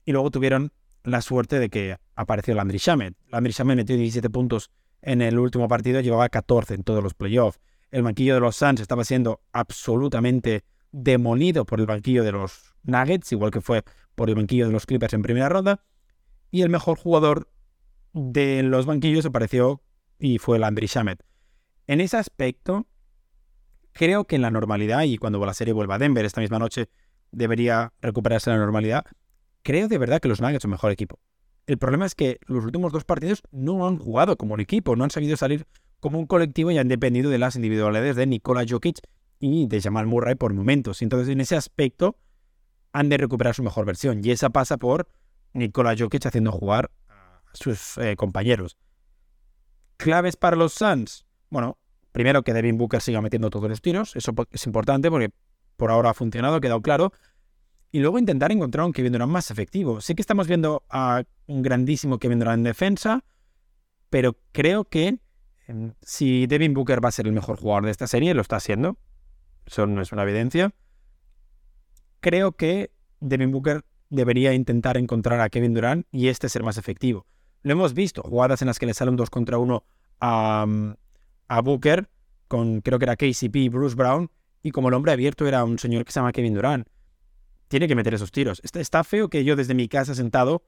[0.05, 0.71] Y luego tuvieron
[1.03, 3.15] la suerte de que apareció Landry Shamet.
[3.29, 7.59] Landry Shamet metió 17 puntos en el último partido, llevaba 14 en todos los playoffs.
[7.91, 13.31] El banquillo de los Suns estaba siendo absolutamente demolido por el banquillo de los Nuggets,
[13.31, 13.83] igual que fue
[14.15, 15.81] por el banquillo de los Clippers en primera ronda.
[16.51, 17.49] Y el mejor jugador
[18.13, 19.81] de los banquillos apareció
[20.19, 21.23] y fue Landry Shamet.
[21.87, 22.87] En ese aspecto,
[23.91, 26.89] creo que en la normalidad, y cuando la serie vuelva a Denver esta misma noche,
[27.31, 29.05] debería recuperarse la normalidad.
[29.63, 31.19] Creo de verdad que los Nuggets son mejor equipo.
[31.65, 35.03] El problema es que los últimos dos partidos no han jugado como un equipo, no
[35.03, 35.65] han sabido salir
[35.99, 38.99] como un colectivo y han dependido de las individualidades de Nikola Jokic
[39.39, 41.01] y de Jamal Murray por momentos.
[41.01, 42.17] Entonces, en ese aspecto,
[42.91, 44.19] han de recuperar su mejor versión.
[44.23, 45.07] Y esa pasa por
[45.53, 46.91] Nikola Jokic haciendo jugar
[47.53, 48.77] sus eh, compañeros.
[49.97, 51.25] Claves para los Suns.
[51.49, 51.77] Bueno,
[52.11, 54.15] primero que Devin Booker siga metiendo todos los tiros.
[54.15, 55.31] Eso es importante porque
[55.77, 57.13] por ahora ha funcionado, ha quedado claro.
[57.91, 60.01] Y luego intentar encontrar un Kevin Durant más efectivo.
[60.01, 63.23] Sí que estamos viendo a un grandísimo Kevin Durant en defensa,
[64.09, 65.19] pero creo que
[65.67, 68.55] em, si Devin Booker va a ser el mejor jugador de esta serie, lo está
[68.55, 68.97] haciendo.
[69.65, 70.73] Eso no es una evidencia.
[72.19, 77.27] Creo que Devin Booker debería intentar encontrar a Kevin Durant y este ser más efectivo.
[77.63, 79.83] Lo hemos visto, jugadas en las que le sale un 2 contra 1
[80.19, 80.65] a,
[81.47, 82.09] a Booker,
[82.47, 84.29] con creo que era KCP y Bruce Brown,
[84.61, 86.87] y como el hombre abierto era un señor que se llama Kevin Durant.
[87.69, 88.61] Tiene que meter esos tiros.
[88.63, 90.63] Está, está feo que yo desde mi casa sentado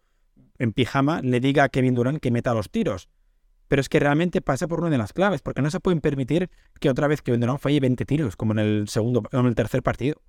[0.58, 3.10] en pijama le diga a Kevin Durant que meta los tiros.
[3.68, 6.50] Pero es que realmente pasa por una de las claves, porque no se pueden permitir
[6.80, 9.84] que otra vez Kevin Durant falle 20 tiros, como en el segundo, en el tercer
[9.84, 10.22] partido.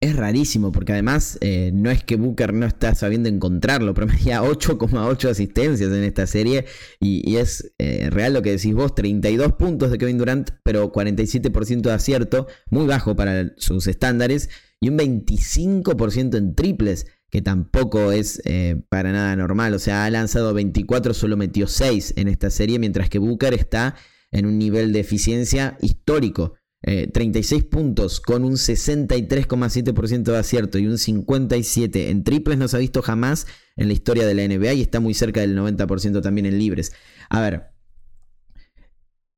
[0.00, 5.30] Es rarísimo, porque además eh, no es que Booker no está sabiendo encontrarlo, promedia 8,8
[5.30, 6.66] asistencias en esta serie
[7.00, 11.80] y, es eh, real lo que decís vos, 32 puntos de Kevin Durant, pero 47%
[11.82, 18.40] de acierto, muy bajo para sus estándares, y un 25% en triples, que tampoco es
[18.44, 22.78] eh, para nada normal, o sea, ha lanzado 24, solo metió 6 en esta serie,
[22.78, 23.96] mientras que Booker está
[24.30, 26.54] en un nivel de eficiencia histórico.
[26.86, 32.76] 36 eh, puntos con un 63,7% de acierto y un 57% en triples no se
[32.76, 36.22] ha visto jamás en la historia de la NBA y está muy cerca del 90%
[36.22, 36.92] también en libres.
[37.28, 37.72] A ver,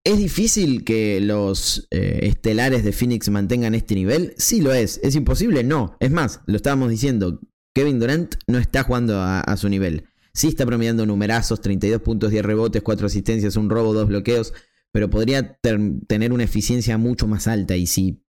[0.04, 4.34] ¿es difícil que los eh, estelares de Phoenix mantengan este nivel?
[4.36, 5.00] Sí lo es.
[5.02, 5.64] ¿Es imposible?
[5.64, 5.96] No.
[6.00, 7.40] Es más, lo estábamos diciendo,
[7.74, 10.04] Kevin Durant no está jugando a, a su nivel.
[10.34, 14.52] Sí está promediando numerazos, 32 puntos, 10 rebotes, 4 asistencias, un robo, 2 bloqueos
[14.92, 15.58] pero podría
[16.06, 17.76] tener una eficiencia mucho más alta.
[17.76, 18.22] Y si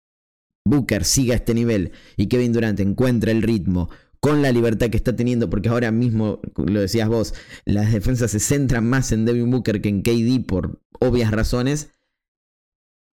[0.65, 3.89] Booker siga a este nivel y Kevin Durant encuentra el ritmo
[4.19, 7.33] con la libertad que está teniendo, porque ahora mismo, lo decías vos,
[7.65, 11.91] las defensas se centran más en Devin Booker que en KD por obvias razones,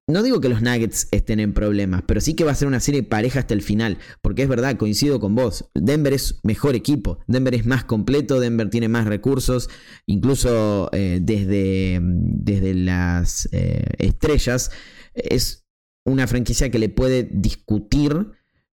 [0.07, 2.81] no digo que los Nuggets estén en problemas, pero sí que va a ser una
[2.81, 3.99] serie pareja hasta el final.
[4.21, 5.71] Porque es verdad, coincido con vos.
[5.75, 7.21] Denver es mejor equipo.
[7.27, 8.39] Denver es más completo.
[8.39, 9.71] Denver tiene más recursos.
[10.07, 14.71] Incluso eh, desde, desde, las eh, estrellas.
[15.15, 15.65] Es
[16.05, 18.33] una franquicia que le puede discutir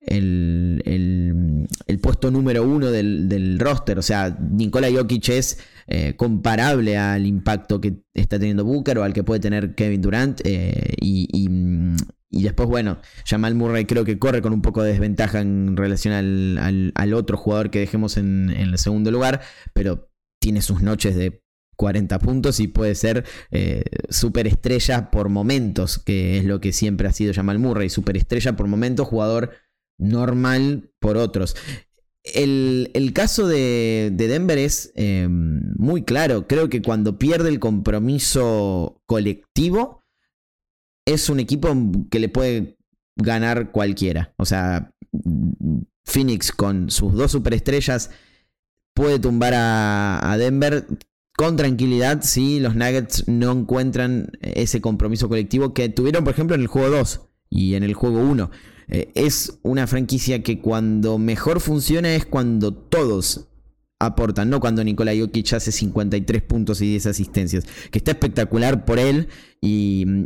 [0.08, 3.98] el, el, puesto número uno del, del, roster.
[3.98, 9.12] O sea, Nikola Jokic es eh, comparable al impacto que está teniendo Booker o al
[9.12, 10.40] que puede tener Kevin Durant.
[10.44, 11.48] Eh, y,
[12.30, 16.92] después, bueno, Jamal Murray creo que corre con un poco de desventaja en relación al,
[16.94, 19.40] al, otro jugador que dejemos en, en el segundo lugar,
[19.72, 21.42] pero tiene sus noches de
[21.78, 27.12] 40 puntos y puede ser eh, superestrella por momentos, que es lo que siempre ha
[27.12, 29.52] sido Jamal Murray, superestrella por momentos, jugador
[29.98, 31.56] normal por otros.
[32.24, 36.46] El, caso de, Denver es em, muy claro.
[36.46, 40.04] Creo que cuando pierde el compromiso colectivo,
[41.06, 41.74] es un equipo
[42.10, 42.76] que le puede
[43.16, 44.34] ganar cualquiera.
[44.36, 44.92] O sea,
[46.04, 48.10] Phoenix con sus dos superestrellas
[48.94, 50.86] puede tumbar a, a Denver
[51.38, 56.62] con tranquilidad si los Nuggets no encuentran ese compromiso colectivo que tuvieron, por ejemplo, en
[56.62, 58.50] el juego 2 y en el juego 1.
[58.88, 63.48] Eh, es una franquicia que cuando mejor funciona es cuando todos
[64.00, 68.98] aportan, no cuando Nikola Jokic hace 53 puntos y 10 asistencias, que está espectacular por
[68.98, 69.28] él
[69.60, 70.24] y mm,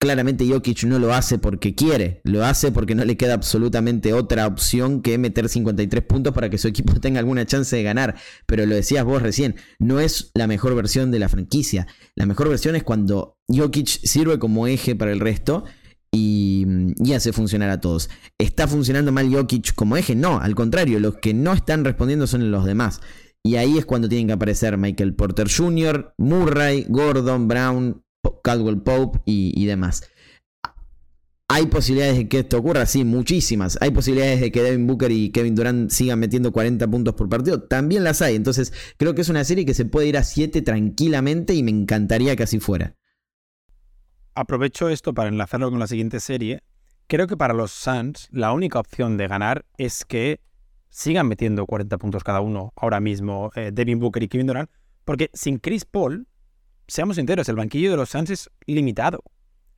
[0.00, 4.46] claramente Jokic no lo hace porque quiere, lo hace porque no le queda absolutamente otra
[4.46, 8.64] opción que meter 53 puntos para que su equipo tenga alguna chance de ganar, pero
[8.64, 12.76] lo decías vos recién, no es la mejor versión de la franquicia, la mejor versión
[12.76, 15.64] es cuando Jokic sirve como eje para el resto
[16.12, 16.66] y,
[17.14, 18.10] hace funcionar a todos.
[18.38, 20.14] ¿Está funcionando mal Jokic como eje?
[20.14, 23.00] No, al contrario, los que no están respondiendo son los demás.
[23.42, 28.02] Y ahí es cuando tienen que aparecer Michael Porter Jr., Murray, Gordon, Brown,
[28.42, 30.02] Caldwell Pope y, demás.
[31.48, 32.86] ¿Hay posibilidades de que esto ocurra?
[32.86, 33.76] Sí, muchísimas.
[33.80, 37.62] ¿Hay posibilidades de que Devin Booker y Kevin Durant sigan metiendo 40 puntos por partido?
[37.62, 38.36] También las hay.
[38.36, 41.72] Entonces, creo que es una serie que se puede ir a 7 tranquilamente y me
[41.72, 42.99] encantaría que así fuera
[44.34, 46.62] aprovecho esto para enlazarlo con la siguiente serie.
[47.06, 50.40] Creo que para los Suns la única opción de ganar es que
[50.88, 54.70] sigan metiendo 40 puntos cada uno ahora mismo eh, Devin Booker y Kevin Durant,
[55.04, 56.26] porque sin Chris Paul,
[56.86, 59.22] seamos sinceros, el banquillo de los Suns es limitado.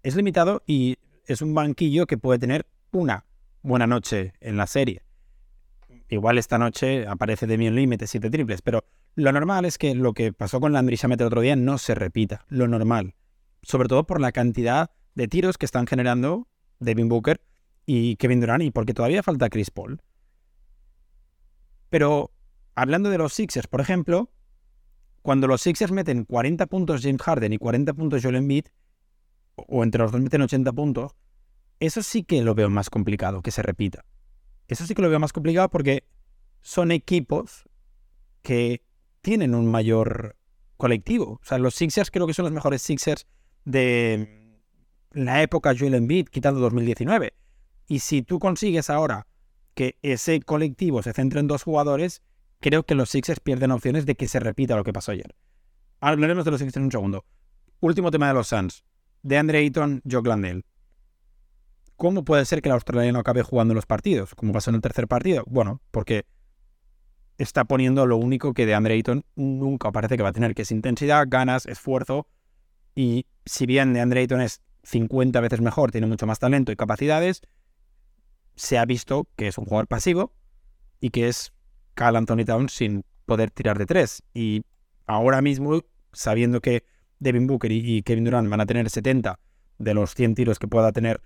[0.03, 3.25] Es limitado y es un banquillo que puede tener una
[3.63, 5.03] buena noche en la serie.
[6.09, 8.85] Igual esta noche aparece Demian mete 7 triples, pero
[9.15, 11.95] lo normal es que lo que pasó con Landry Shamet el otro día no se
[11.95, 12.45] repita.
[12.49, 13.15] Lo normal
[13.63, 16.49] sobre todo por la cantidad de tiros que están generando
[16.81, 17.41] Devin Booker
[17.87, 20.01] y Kevin Durant y porque todavía falta Chris Paul.
[21.91, 22.33] Pero
[22.75, 24.31] hablando de los Sixers, por ejemplo,
[25.23, 28.67] cuando los Sixers meten 40 puntos James Harden y 40 puntos Joel Embiid,
[29.55, 31.13] o entre los dos meten 80 puntos,
[31.79, 34.05] eso sí que lo veo más complicado que se repita.
[34.69, 36.05] Eso sí que lo veo más complicado porque
[36.63, 37.69] son equipos
[38.43, 38.85] que
[39.21, 40.37] tienen un mayor
[40.77, 41.41] colectivo.
[41.43, 43.27] O sea, los Sixers creo que son los mejores Sixers
[43.65, 44.59] de
[45.13, 47.35] la época Joel Embiid, quitando 2019.
[47.87, 49.27] Y si tú consigues ahora
[49.75, 52.23] que ese colectivo se centre en dos jugadores,
[52.61, 55.35] creo que los Sixers pierden opciones de que se repita lo que pasó ayer.
[56.01, 57.25] Hablaremos de los Sixers en un segundo.
[57.81, 58.85] Último tema de los Suns.
[59.23, 60.65] De Andre Ayton, Joe Glandel.
[61.97, 64.35] ¿Cómo puede ser que el australiano acabe jugando los partidos?
[64.35, 65.45] Como pasó en el tercer partido.
[65.47, 66.25] Bueno, porque
[67.39, 70.63] está poniendo lo único que de Andre Ayton nunca parece que va a tener, que
[70.63, 72.27] es intensidad, ganas, esfuerzo
[72.95, 77.43] y si bien de Ayton es 50 veces mejor, tiene mucho más talento y capacidades,
[78.57, 80.33] se ha visto que es un jugador pasivo
[81.01, 81.53] y que es
[81.95, 84.23] Cal Anthony Towns sin poder tirar de tres.
[84.35, 84.65] Y
[85.07, 85.81] ahora mismo,
[86.13, 86.85] sabiendo que
[87.19, 89.39] Devin Booker y Kevin Durant van a tener 70
[89.79, 91.21] de los 100 tiros que pueda tener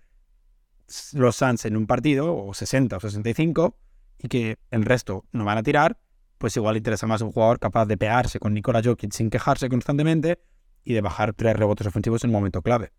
[1.15, 3.77] los Suns en un partido, o 60 o 65,
[4.19, 5.99] y que el resto no van a tirar,
[6.39, 10.39] pues igual interesa más un jugador capaz de pegarse con Nikola Jokic sin quejarse constantemente
[10.87, 12.93] y de bajar tres rebotes ofensivos en un momento clave.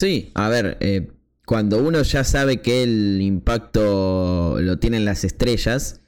[0.00, 1.12] Sí, a ver, eh,
[1.46, 6.00] cuando uno ya sabe que el impacto lo tienen las estrellas,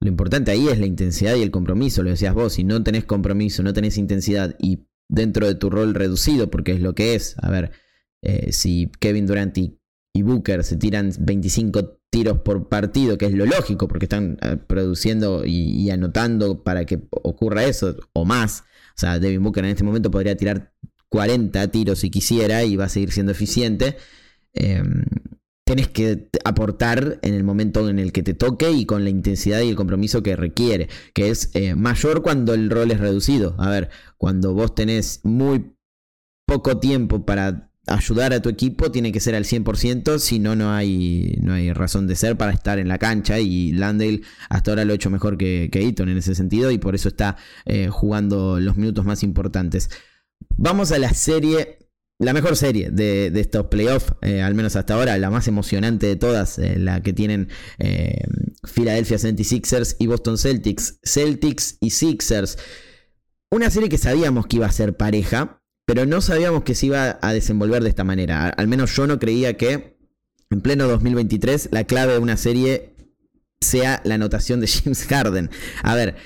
[0.00, 3.04] lo importante ahí es la intensidad y el compromiso, lo decías vos, si no tenés
[3.04, 7.36] compromiso, no tenés intensidad y dentro de tu rol reducido, porque es lo que es,
[7.40, 7.70] a ver,
[8.22, 9.78] eh, si Kevin Durant y,
[10.14, 15.44] Booker se tiran 25 tiros por partido, que es lo lógico, porque están eh, produciendo
[15.46, 18.64] y, anotando para que ocurra eso, o más,
[18.94, 20.72] o sea, Devin Booker en este momento podría tirar
[21.08, 23.96] 40 tiros si quisiera y va a seguir siendo eficiente.
[24.54, 25.04] Em,
[25.64, 29.60] tenés que aportar en el momento en el que te toque y con la intensidad
[29.60, 33.54] y el compromiso que requiere, que es eh, mayor cuando el rol es reducido.
[33.58, 35.74] A ver, cuando vos tenés muy
[36.46, 40.72] poco tiempo para ayudar a tu equipo, tiene que ser al 100%, si no, no
[40.72, 44.84] hay, no hay razón de ser para estar en la cancha y Landale hasta ahora
[44.84, 47.88] lo ha hecho mejor que, que Eaton en ese sentido y por eso está eh,
[47.88, 49.90] jugando los minutos más importantes.
[50.56, 51.78] Vamos a la serie,
[52.18, 56.16] la mejor serie de, estos playoffs, eh, al menos hasta ahora, la más emocionante de
[56.16, 57.48] todas, eh, la que tienen
[58.72, 62.58] Philadelphia 76ers y Boston Celtics, Celtics y Sixers.
[63.50, 65.61] Una serie que sabíamos que iba a ser pareja,
[65.92, 68.48] pero no sabíamos que se iba a desenvolver de esta manera.
[68.48, 69.98] Al menos yo no creía que
[70.48, 72.94] en pleno 2023 la clave de una serie
[73.60, 75.50] sea la anotación de James Harden.
[75.82, 76.16] A ver,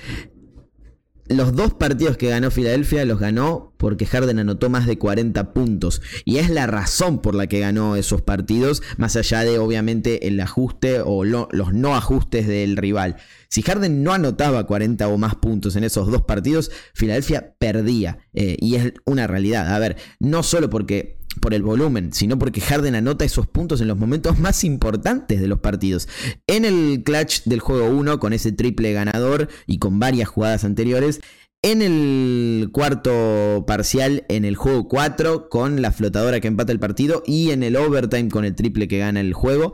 [1.29, 6.01] los dos partidos que ganó Filadelfia los ganó porque Harden anotó más de 40 puntos.
[6.25, 10.39] Y es la razón por la que ganó esos partidos, más allá de obviamente el
[10.39, 13.17] ajuste o los no ajustes del rival.
[13.49, 18.19] Si Harden no anotaba 40 o más puntos en esos dos partidos, Filadelfia perdía.
[18.33, 19.73] Eh, y es una realidad.
[19.73, 23.87] A ver, no solo porque por el volumen, sino porque Harden anota esos puntos en
[23.87, 26.07] los momentos más importantes de los partidos.
[26.47, 31.21] En el clutch del juego 1, con ese triple ganador y con varias jugadas anteriores.
[31.63, 37.23] En el cuarto parcial, en el juego 4, con la flotadora que empata el partido.
[37.25, 39.73] Y en el overtime, con el triple que gana el juego.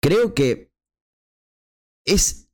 [0.00, 0.72] Creo que
[2.06, 2.48] es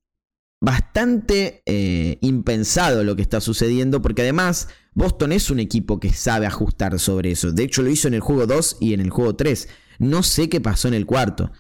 [0.61, 6.47] bastante eh, impensado lo que está sucediendo, porque además Boston es un equipo que sabe
[6.47, 7.53] ajustar sobre eso.
[7.53, 9.69] De hecho, lo hizo en el juego 2 y en el juego 3.
[9.99, 11.53] No sé qué pasó en el cuarto.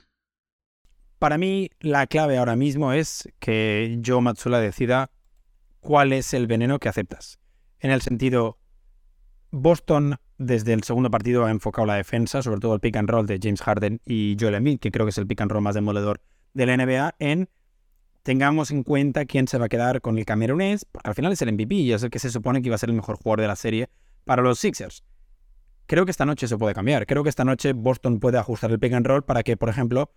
[1.18, 5.10] Para mí, la clave ahora mismo es que Joe Matsula decida
[5.80, 7.38] cuál es el veneno que aceptas.
[7.78, 8.58] En el sentido,
[9.50, 13.26] Boston desde el segundo partido ha enfocado la defensa, sobre todo el pick and roll
[13.26, 15.74] de James Harden y Joel Embiid, que creo que es el pick and roll más
[15.74, 16.22] demoledor
[16.54, 17.48] de la NBA, en
[18.30, 21.42] tengamos en cuenta quién se va a quedar con el camerunés, porque al final es
[21.42, 23.40] el MVP y es el que se supone que iba a ser el mejor jugador
[23.40, 23.90] de la serie
[24.24, 25.02] para los Sixers.
[25.86, 27.06] Creo que esta noche se puede cambiar.
[27.06, 30.12] Creo que esta noche Boston puede ajustar el pick and roll para que, por ejemplo,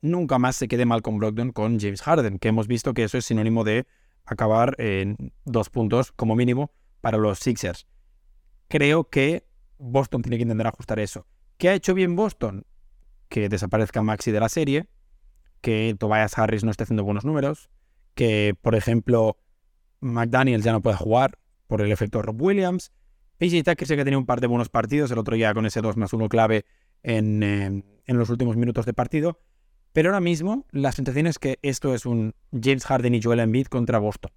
[0.00, 3.24] nunca más se quede Malcolm Brogdon con James Harden, que hemos visto que eso es
[3.24, 3.88] sinónimo de
[4.26, 7.88] acabar en dos puntos como mínimo para los Sixers.
[8.68, 9.44] Creo que
[9.78, 11.26] Boston tiene que intentar ajustar eso.
[11.58, 12.64] ¿Qué ha hecho bien Boston?
[13.28, 14.86] Que desaparezca Maxi de la serie,
[15.66, 17.70] que Tobias Harris no esté haciendo buenos números,
[18.14, 19.36] que por ejemplo
[19.98, 22.92] McDaniels ya no puede jugar por el efecto Rob Williams.
[23.38, 25.80] PJ Tucker sé que tenía un par de buenos partidos, el otro día con ese
[25.80, 26.66] 2 más 1 clave
[27.02, 29.40] en, en los últimos minutos de partido.
[29.92, 33.66] Pero ahora mismo la sensación es que esto es un James Harden y Joel Embiid
[33.66, 34.30] contra Boston.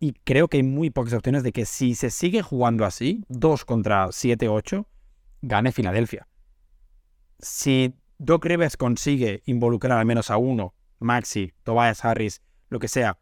[0.00, 3.64] Y creo que hay muy pocas opciones de que si se sigue jugando así, 2
[3.64, 4.86] contra 7-8,
[5.42, 6.26] gane Filadelfia.
[7.38, 13.18] Si Doc Rivers consigue involucrar al menos a uno, Maxi, Tobias Harris, lo que sea,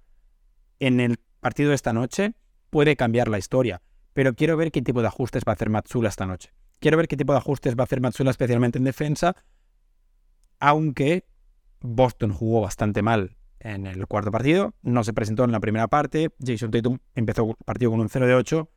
[0.79, 2.35] en el partido de esta noche,
[2.71, 3.83] puede cambiar la historia.
[4.13, 6.53] Pero quiero ver qué tipo de ajustes va a hacer Matsula esta noche.
[6.79, 9.37] Quiero ver qué tipo de ajustes va a hacer Matsula especialmente en defensa,
[10.61, 11.27] aunque
[11.81, 16.31] Boston jugó bastante mal en el cuarto partido, no se presentó en la primera parte,
[16.39, 18.71] Jason Tatum empezó el partido con un 0 de 8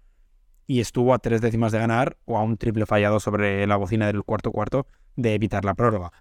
[0.67, 4.05] y estuvo a tres décimas de ganar o a un triple fallado sobre la bocina
[4.05, 6.11] del cuarto cuarto de evitar la prórroga.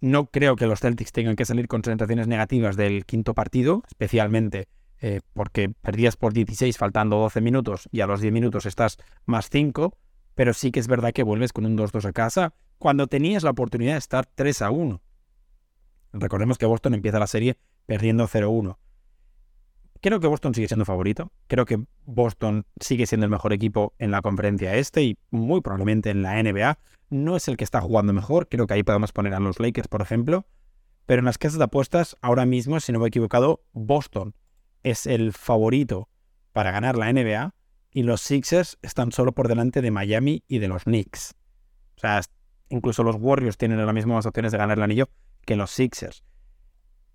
[0.00, 4.68] No creo que los Celtics tengan que salir con sensaciones negativas del quinto partido, especialmente
[5.00, 9.48] eh, porque perdías por 16 faltando 12 minutos y a los 10 minutos estás más
[9.48, 9.96] 5,
[10.34, 13.50] pero sí que es verdad que vuelves con un 2-2 a casa cuando tenías la
[13.50, 15.00] oportunidad de estar 3 1.
[16.12, 18.78] Recordemos que Boston empieza la serie perdiendo 0-1.
[20.06, 21.32] Creo que Boston sigue siendo favorito.
[21.48, 26.10] Creo que Boston sigue siendo el mejor equipo en la conferencia este y muy probablemente
[26.10, 26.78] en la NBA.
[27.10, 29.88] no es el que está jugando mejor, creo que ahí podemos poner a los Lakers,
[29.88, 30.46] por ejemplo,
[31.06, 34.36] pero en las casas de apuestas, ahora mismo, si no me he equivocado, Boston
[34.84, 36.08] es el favorito
[36.52, 37.56] para ganar la NBA
[37.90, 41.34] y los Sixers están solo por delante de Miami y de los Knicks.
[41.96, 42.20] O sea,
[42.68, 45.08] incluso los Warriors tienen las mismas opciones de ganar el anillo
[45.44, 46.22] que los Sixers.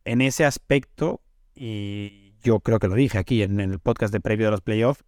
[0.03, 1.21] En ese aspecto,
[1.55, 5.03] y yo creo que lo dije aquí en el podcast de previo de los playoffs,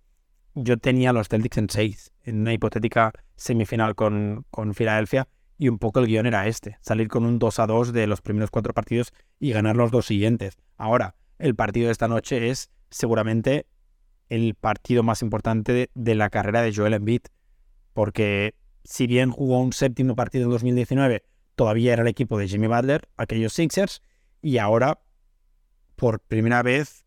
[0.55, 5.27] yo tenía a los Celtics en 6, en una hipotética semifinal con, con Filadelfia,
[5.57, 8.21] y un poco el guion era este, salir con un 2 a 2 de los
[8.21, 10.57] primeros cuatro partidos y ganar los dos siguientes.
[10.77, 13.67] Ahora, el partido de esta noche es seguramente
[14.29, 17.21] el partido más importante de, la carrera de Joel Embiid,
[17.93, 21.23] porque si bien jugó un séptimo partido en 2019,
[21.55, 24.01] todavía era el equipo de Jimmy Butler, aquellos Sixers,
[24.41, 24.99] y ahora,
[25.95, 27.05] por primera vez,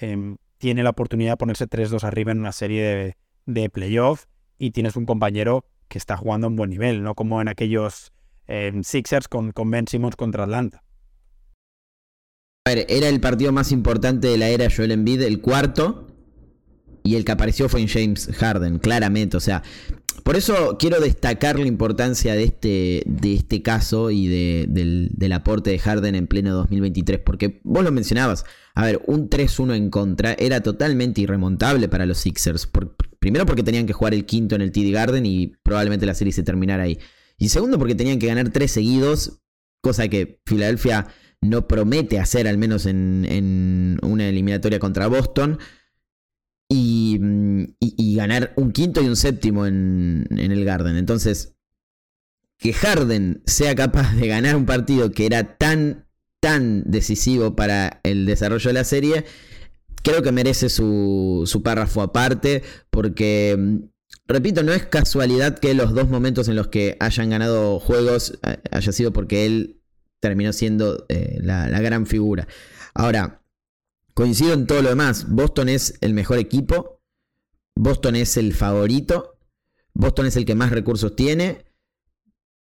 [0.00, 4.24] em, tiene la oportunidad de ponerse 3-2 arriba en una serie de, de playoff
[4.58, 8.12] y tienes un compañero que está jugando a un buen nivel, no como en aquellos
[8.46, 10.82] em, Sixers con, con Ben Simmons contra Atlanta.
[12.66, 16.06] A ver, era el partido más importante de la era Joel Embiid, el cuarto,
[17.02, 19.38] y el que apareció fue en James Harden, claramente.
[19.38, 19.62] O sea,
[20.22, 25.78] por eso quiero destacar la importancia de este, de este caso y del, aporte de
[25.78, 27.20] Harden en pleno 2023.
[27.20, 28.44] Porque vos lo mencionabas.
[28.74, 32.68] A ver, un 3-1 en contra era totalmente irremontable para los Sixers.
[33.18, 36.32] primero porque tenían que jugar el quinto en el TD Garden y probablemente la serie
[36.32, 36.98] se terminara ahí.
[37.36, 39.40] Y segundo porque tenían que ganar tres seguidos.
[39.80, 41.06] Cosa que Filadelfia
[41.40, 45.58] no promete hacer, al menos en, en una eliminatoria contra Boston.
[46.70, 50.96] Mm, y, ganar un quinto y un séptimo en, el Garden.
[50.96, 51.54] Entonces,
[52.58, 56.06] que Harden sea capaz de ganar un partido que era tan,
[56.40, 59.24] tan decisivo para el desarrollo de la serie,
[60.02, 63.76] creo que merece su, su párrafo aparte, porque, mm,
[64.26, 68.58] repito, no es casualidad que los dos momentos en los que hayan ganado juegos eh,
[68.70, 69.80] haya sido porque él
[70.20, 72.48] terminó siendo eh, la, la gran figura.
[72.94, 73.37] Ahora,
[74.18, 75.26] Coincido en todo lo demás.
[75.28, 77.00] Boston es el mejor equipo.
[77.76, 79.38] Boston es el favorito.
[79.94, 81.66] Boston es el que más recursos tiene.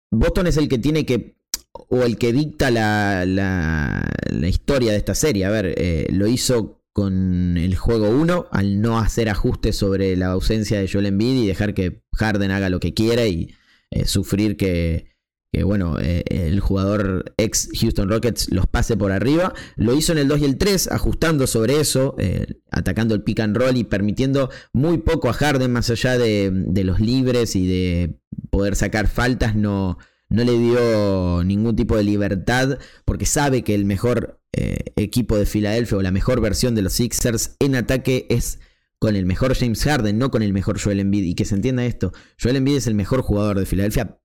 [0.10, 1.36] Boston es el que tiene que.
[1.74, 5.44] o el que dicta la, la, historia de esta serie.
[5.44, 10.28] A ver, eh, lo hizo con el juego 1 al no hacer ajustes sobre la
[10.28, 13.54] ausencia de Joel Embiid y dejar que Harden haga lo que quiera y
[13.92, 15.13] eh, sufrir que,
[15.54, 19.54] que bueno, eh, el jugador ex Houston Rockets los pase por arriba.
[19.76, 23.40] Lo hizo en el 2 y el 3, ajustando sobre eso, eh, atacando el pick
[23.40, 28.18] and roll y permitiendo muy poco a Harden, más allá de, los libres y de
[28.50, 33.86] poder sacar faltas, no, no le dio ningún tipo de libertad, porque sabe que el
[33.86, 38.58] mejor eh, equipo de Filadelfia o la mejor versión de los Sixers en ataque es
[38.98, 41.26] con el mejor James Harden, no con el mejor Joel Embiid.
[41.26, 44.18] Y que se entienda esto, Joel Embiid es el mejor jugador de Filadelfia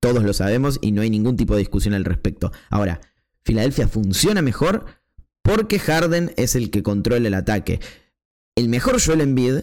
[0.00, 2.52] todos lo sabemos y no hay ningún tipo de discusión al respecto.
[2.70, 3.00] Ahora,
[3.44, 4.86] Filadelfia funciona mejor
[5.42, 7.80] porque Harden es el que controla el ataque.
[8.56, 9.60] El mejor Joel Embiid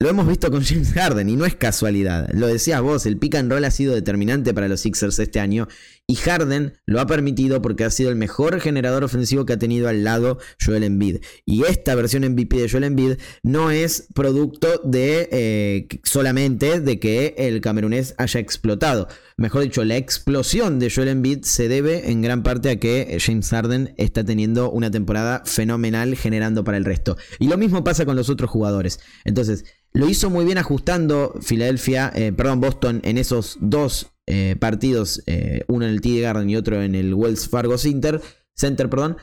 [0.00, 2.28] lo hemos visto con James Harden y no es casualidad.
[2.32, 5.68] Lo decías vos, el pick and roll ha sido determinante para los Sixers este año
[6.06, 9.88] y Harden lo ha permitido porque ha sido el mejor generador ofensivo que ha tenido
[9.88, 11.20] al lado Joel Embiid.
[11.46, 17.34] Y esta versión MVP de Joel Embiid no es producto de eh, solamente de que
[17.38, 19.08] el camerunés haya explotado.
[19.38, 23.48] Mejor dicho, la explosión de Joel Embiid se debe en gran parte a que James
[23.48, 27.16] Harden está teniendo una temporada fenomenal generando para el resto.
[27.38, 29.00] Y lo mismo pasa con los otros jugadores.
[29.24, 35.22] Entonces, lo hizo muy bien ajustando Filadelfia, eh, perdón, Boston en esos dos eh, partidos,
[35.26, 38.20] eh, uno en el TD Garden y otro en el Wells Fargo Center,
[38.54, 39.16] Center, perdón.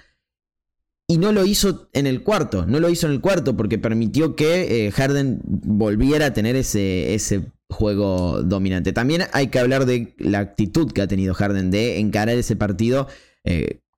[1.08, 4.36] Y no lo hizo en el cuarto, no lo hizo en el cuarto porque permitió
[4.36, 8.93] que Harden volviera a tener ese, ese juego dominante.
[8.93, 13.10] También hay que hablar de la actitud que ha tenido Harden de encarar ese partido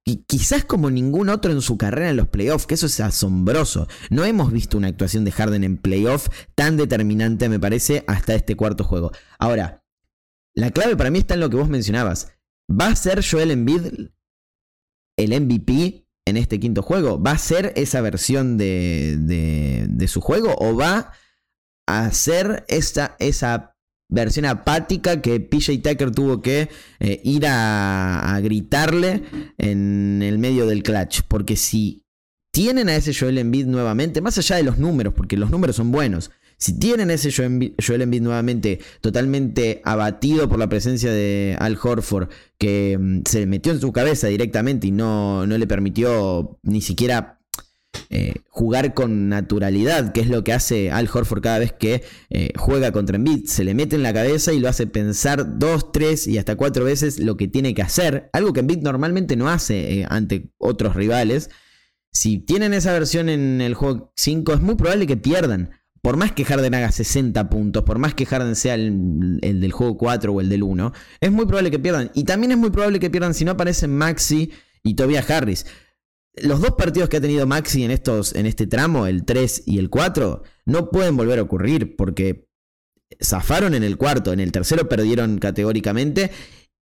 [0.05, 3.87] y quizás como ningún otro en su carrera en los playoffs, que eso es asombroso.
[4.09, 8.55] No hemos visto una actuación de Harden en playoff tan determinante, me parece, hasta este
[8.55, 9.11] cuarto juego.
[9.39, 9.82] Ahora,
[10.55, 12.33] la clave para mí está en lo que vos mencionabas.
[12.69, 14.09] ¿Va a ser Joel Embiid
[15.17, 17.21] el MVP en este quinto juego?
[17.21, 20.55] ¿Va a ser esa versión de, su juego?
[20.57, 21.11] ¿O va
[21.87, 23.75] a ser esa,
[24.09, 29.23] versión apática que PJ Tucker tuvo que eh, ir a, gritarle
[29.57, 31.21] en el medio del clutch.
[31.27, 32.05] Porque si
[32.51, 35.91] tienen a ese Joel Embiid nuevamente, más allá de los números, porque los números son
[35.91, 36.29] buenos,
[36.63, 42.97] si tienen ese Joel Embiid nuevamente totalmente abatido por la presencia de Al Horford, que
[42.97, 47.41] mm, se metió en su cabeza directamente y no, no le permitió ni siquiera
[48.09, 52.53] eh, jugar con naturalidad, que es lo que hace Al Horford cada vez que eh,
[52.55, 53.45] juega contra Embiid.
[53.47, 56.85] Se le mete en la cabeza y lo hace pensar dos, tres y hasta cuatro
[56.85, 60.95] veces lo que tiene que hacer, algo que Embiid normalmente no hace eh, ante otros
[60.95, 61.49] rivales.
[62.09, 65.82] Si tienen esa versión en el juego 5, es muy probable que pierdan.
[66.03, 69.71] Por más que Harden haga 60 puntos, por más que Harden sea el, el del
[69.71, 72.11] juego 4 o el del 1, es muy probable que pierdan.
[72.13, 74.51] Y también es muy probable que pierdan si no aparecen Maxi
[74.83, 75.65] y Tobias Harris
[76.41, 79.77] los dos partidos que ha tenido Maxi en, estos, en este tramo, el 3 y
[79.77, 82.47] el 4, no pueden volver a ocurrir porque
[83.21, 86.31] zafaron en el cuarto, en el tercero perdieron categóricamente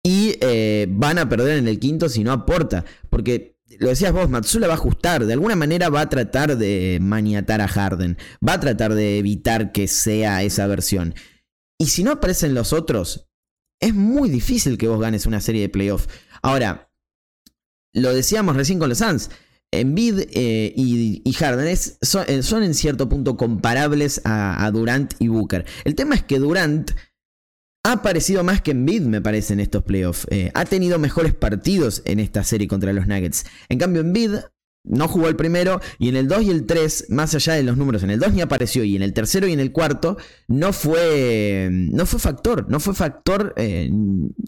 [0.03, 2.85] y eh, van a perder en el quinto si no aporta.
[3.11, 6.99] Porque lo decías vos, Matsula va a ajustar, de alguna manera va a tratar de
[7.01, 11.15] maniatar a Harden, va a tratar de evitar que sea esa versión.
[11.79, 13.29] Y si no aparecen los otros,
[13.81, 16.09] es muy difícil que vos ganes una serie de playoffs.
[16.43, 16.91] Ahora,
[17.95, 19.31] lo decíamos recién con los Suns.
[19.73, 25.65] Embiid eh, y, Harden eh, son, en cierto punto comparables a, Durant y Booker.
[25.85, 26.91] El tema es que Durant
[27.83, 30.27] ha aparecido más que Embiid, me parece, en estos playoffs.
[30.31, 33.47] Eh, ha tenido mejores partidos en esta serie contra los Nuggets.
[33.69, 34.33] En cambio, Embiid
[34.85, 37.77] no jugó el primero y en el 2 y el 3, más allá de los
[37.77, 40.17] números, en el 2 ni apareció y en el tercero y en el cuarto
[40.49, 43.91] no fue, no fue factor, no fue factor, eh,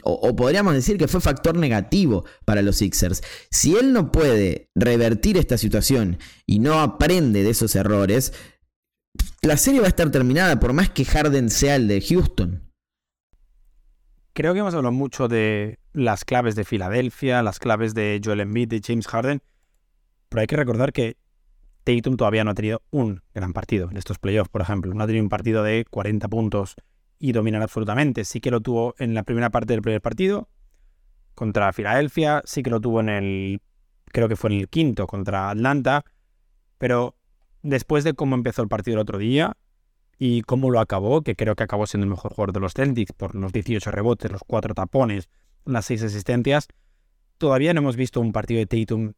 [0.05, 3.23] o, podríamos decir que fue factor negativo para los Sixers.
[3.51, 8.33] Si él no puede revertir esta situación y no aprende de esos errores,
[9.43, 12.72] la serie va a estar terminada por más que Harden sea el de Houston.
[14.33, 18.69] Creo que hemos hablado mucho de las claves de Filadelfia, las claves de Joel Embiid,
[18.69, 19.43] de James Harden
[20.33, 21.19] pero hay que recordar que
[21.85, 24.95] Tatum todavía no ha tenido un gran partido en estos playoffs, por ejemplo.
[24.95, 26.75] No ha tenido un partido de 40 puntos
[27.19, 28.25] y dominar absolutamente.
[28.25, 30.49] Sí que lo tuvo en la primera parte del primer partido
[31.35, 33.61] contra Filadelfia, sí que lo tuvo en el,
[34.07, 36.03] creo que fue en el quinto contra Atlanta,
[36.79, 37.15] pero
[37.63, 39.59] después de cómo empezó el partido el otro día
[40.19, 43.13] y cómo lo acabó, que creo que acabó siendo el mejor jugador de los Celtics
[43.13, 45.29] por los 18 rebotes, los 4 tapones,
[45.65, 46.69] las 6 asistencias,
[47.39, 49.15] todavía no hemos visto un partido de Tatum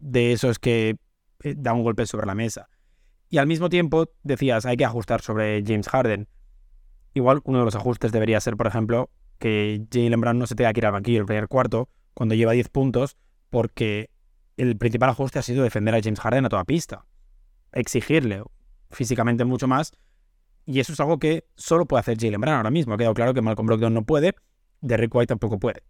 [0.00, 0.96] de esos que
[1.42, 2.68] eh, da un golpe sobre la mesa.
[3.30, 6.28] Y al mismo tiempo decías, hay que ajustar sobre James Harden.
[7.14, 10.72] Igual uno de los ajustes debería ser, por ejemplo, que Jalen Brown no se tenga
[10.72, 13.16] que ir al banquillo el primer cuarto cuando lleva 10 puntos,
[13.50, 14.10] porque
[14.56, 17.04] el principal ajuste ha sido defender a James Harden a toda pista.
[17.72, 18.42] Exigirle
[18.90, 19.92] físicamente mucho más.
[20.70, 22.92] Y eso es algo que solo puede hacer Jalen Brown ahora mismo.
[22.92, 24.34] Ha quedado claro que Malcolm Brogdon no puede,
[24.82, 25.82] Derrick White tampoco puede.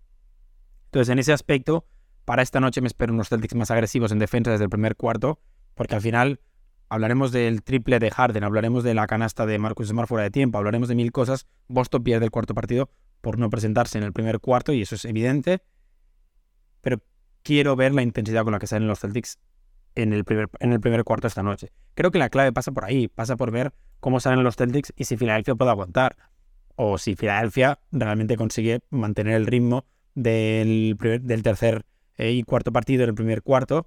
[0.85, 1.85] Entonces, en ese aspecto,
[2.25, 5.41] para esta noche me espero unos Celtics más agresivos en defensa desde el primer cuarto,
[5.75, 6.41] porque al final
[6.89, 10.59] hablaremos del triple de Harden, hablaremos de la canasta de Marcus Smart fuera de tiempo,
[10.59, 11.49] hablaremos de mil cosas.
[11.67, 12.89] Boston pierde el cuarto partido
[13.21, 15.61] por no presentarse en el primer cuarto y eso es evidente.
[16.83, 17.03] Pero
[17.43, 19.41] quiero ver la intensidad con la que salen los Celtics
[20.03, 21.73] en el primer, en el primer cuarto esta noche.
[21.95, 25.05] Creo que la clave pasa por ahí, pasa por ver cómo salen los Celtics y
[25.05, 26.17] si Filadelfia puede aguantar.
[26.77, 29.85] O si Filadelfia realmente consigue mantener el ritmo
[30.15, 31.85] del, del tercer
[32.17, 33.87] eh, y cuarto partido en el primer cuarto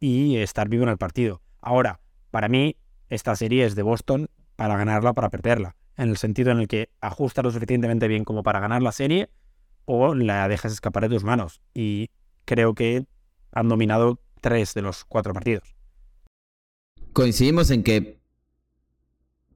[0.00, 1.40] y estar vivo en el partido.
[1.60, 2.00] Ahora,
[2.32, 2.76] para mí,
[3.08, 6.90] esta serie es de Boston para ganarla para perderla, en el sentido en el que
[7.00, 9.30] ajusta lo suficientemente bien como para ganar la serie
[9.84, 11.60] o la dejas escapar de tus manos.
[11.72, 12.10] Y
[12.44, 13.06] creo que
[13.52, 15.74] han dominado tres de los cuatro partidos.
[17.14, 18.20] Coincidimos en que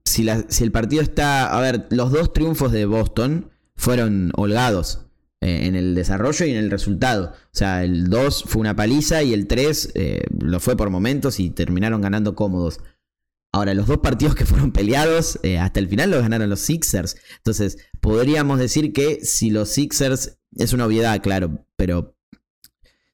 [0.04, 1.54] si, el partido está...
[1.54, 5.02] A ver, los dos triunfos de Boston fueron holgados.
[5.42, 7.34] Eh, en el desarrollo y en el resultado.
[7.34, 11.38] O sea, el 2 fue una paliza y el 3 eh, lo fue por momentos
[11.40, 12.80] y terminaron ganando cómodos.
[13.52, 17.16] Ahora, los dos partidos que fueron peleados, eh, hasta el final los ganaron los Sixers.
[17.36, 22.15] Entonces, podríamos decir que si los Sixers, es una obviedad, claro, pero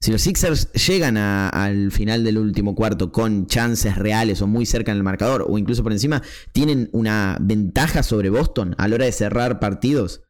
[0.02, 4.90] si los Sixers llegan al final del último cuarto con chances reales o muy cerca
[4.90, 6.22] en el marcador, o incluso por encima,
[6.52, 10.22] tienen una ventaja sobre Boston a la hora de cerrar partidos,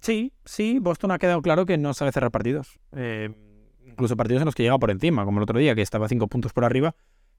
[0.00, 2.78] Sí, sí, Boston ha quedado claro que no sabe cerrar partidos.
[2.92, 3.30] Eh,
[3.84, 6.28] incluso partidos en los que llega por encima, como el otro día, que estaba cinco
[6.28, 6.94] puntos por arriba,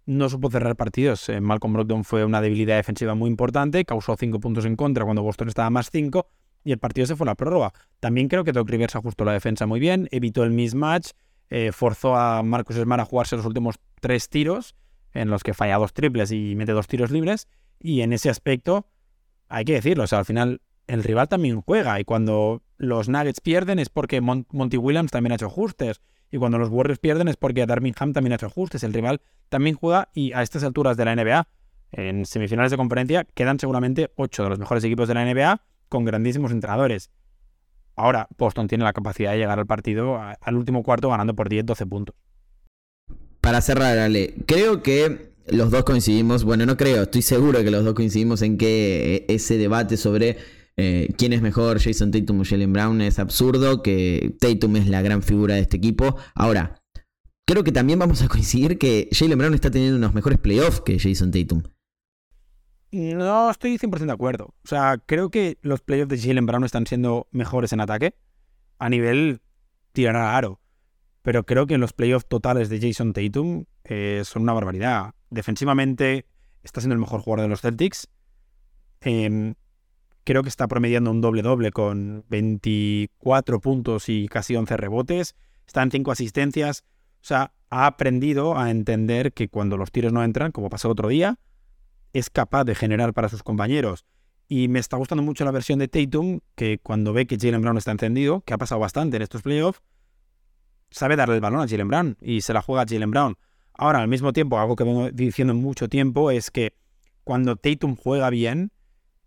[0.06, 1.30] no supo cerrar partidos.
[1.30, 5.24] Eh, Malcolm Brogdon fue una debilidad defensiva muy importante, causó cinco puntos en contra cuando
[5.24, 6.28] Boston estaba más cinco,
[6.64, 7.74] y el partido se fue a la prórroga.
[8.00, 11.12] También creo que Doc Rivers ajustó la defensa muy bien, evitó el mismatch,
[11.50, 14.76] eh, forzó a Marcus Smart a jugarse los últimos tres tiros,
[15.14, 17.48] en los que falla dos triples y mete dos tiros libres,
[17.80, 18.88] y en ese aspecto,
[19.48, 23.42] hay que decirlo, o sea, al final el rival también juega y cuando los Nuggets
[23.42, 27.38] pierden es porque Monty Williams también ha hecho ajustes y cuando los Warriors pierden es
[27.38, 28.84] porque Birmingham también ha hecho ajustes.
[28.84, 31.48] El rival también juega y a estas alturas de la NBA,
[31.92, 36.06] en semifinales de conferencia, quedan seguramente ocho de los mejores equipos de la NBA con
[36.06, 37.12] grandísimos entrenadores.
[38.00, 41.90] Ahora, Boston tiene la capacidad de llegar al partido al último cuarto ganando por 10-12
[41.90, 42.16] puntos.
[43.42, 47.84] Para cerrar, Ale, creo que los dos coincidimos, bueno, no creo, estoy seguro que los
[47.84, 50.38] dos coincidimos en que eh, ese debate sobre
[50.78, 55.02] eh, quién es mejor, Jason Tatum o Jalen Brown, es absurdo, que Tatum es la
[55.02, 56.16] gran figura de este equipo.
[56.36, 56.82] Ahora,
[57.46, 60.98] creo que también vamos a coincidir que Jalen Brown está teniendo unos mejores playoffs que
[61.00, 61.64] Jason Tatum.
[62.92, 64.56] No estoy 100% de acuerdo.
[64.64, 68.16] O sea, creo que los playoffs de Jalen Brown están siendo mejores en ataque
[68.80, 69.42] a nivel
[69.92, 70.60] tirar a aro.
[71.22, 75.14] Pero creo que los playoffs totales de Jason Tatum eh, son una barbaridad.
[75.30, 76.26] Defensivamente
[76.64, 78.08] está siendo el mejor jugador de los Celtics.
[79.02, 79.54] Em,
[80.24, 85.36] creo que está promediando un doble-doble con 24 puntos y casi 11 rebotes.
[85.68, 86.84] Está en 5 asistencias.
[87.22, 91.10] O sea, ha aprendido a entender que cuando los tiros no entran, como pasó otro
[91.10, 91.38] día,
[92.14, 94.06] es capaz de generar para sus compañeros.
[94.48, 97.78] Y me está gustando mucho la versión de Tatum, que cuando ve que Jalen Brown
[97.78, 99.82] está encendido, que ha pasado bastante en estos playoffs,
[100.90, 103.38] sabe darle el balón a Jalen Brown y se la juega a Jalen Brown.
[103.74, 106.74] Ahora, al mismo tiempo, algo que vengo diciendo mucho tiempo es que
[107.24, 108.72] cuando Tatum juega bien,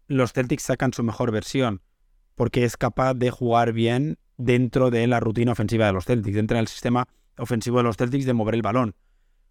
[0.09, 1.83] los Celtics sacan su mejor versión,
[2.35, 6.57] porque es capaz de jugar bien dentro de la rutina ofensiva de los Celtics, dentro
[6.57, 7.07] del sistema
[7.39, 8.95] ofensivo de los Celtics de mover el balón.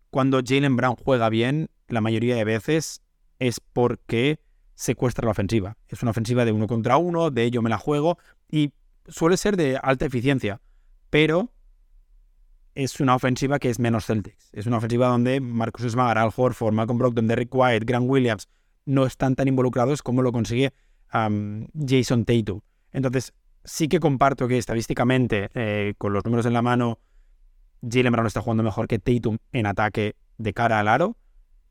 [0.10, 3.02] Cuando Jalen Brown juega bien, la mayoría de veces
[3.42, 4.39] es porque
[4.76, 5.76] secuestra la ofensiva.
[5.88, 8.72] Es una ofensiva de uno contra uno, de ello me la juego, y
[9.08, 10.62] suele ser de alta eficiencia,
[11.10, 11.52] pero
[12.76, 14.52] es una ofensiva que es menos Celtics.
[14.54, 18.48] Es una ofensiva donde Marcus Smart, Al Horford, Malcolm Brogdon, Derrick White, Grant Williams
[18.86, 20.72] no están tan involucrados como lo consigue
[21.10, 22.62] Jason Tatum.
[22.92, 23.34] Entonces,
[23.64, 27.00] sí que comparto que estadísticamente, eh, con los números en la mano,
[27.82, 31.18] Jalen Brown está jugando mejor que Tatum en ataque de cara al aro,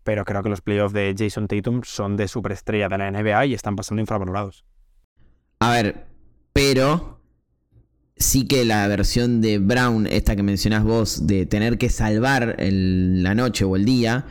[0.02, 3.54] pero creo que los playoffs de Jason Tatum son de superestrella de la NBA y
[3.54, 4.64] están pasando infravalorados.
[5.60, 6.06] A ver,
[6.52, 7.20] pero
[8.16, 13.34] sí que la versión de Brown, esta que mencionás vos, de tener que salvar la
[13.34, 14.26] noche o el día,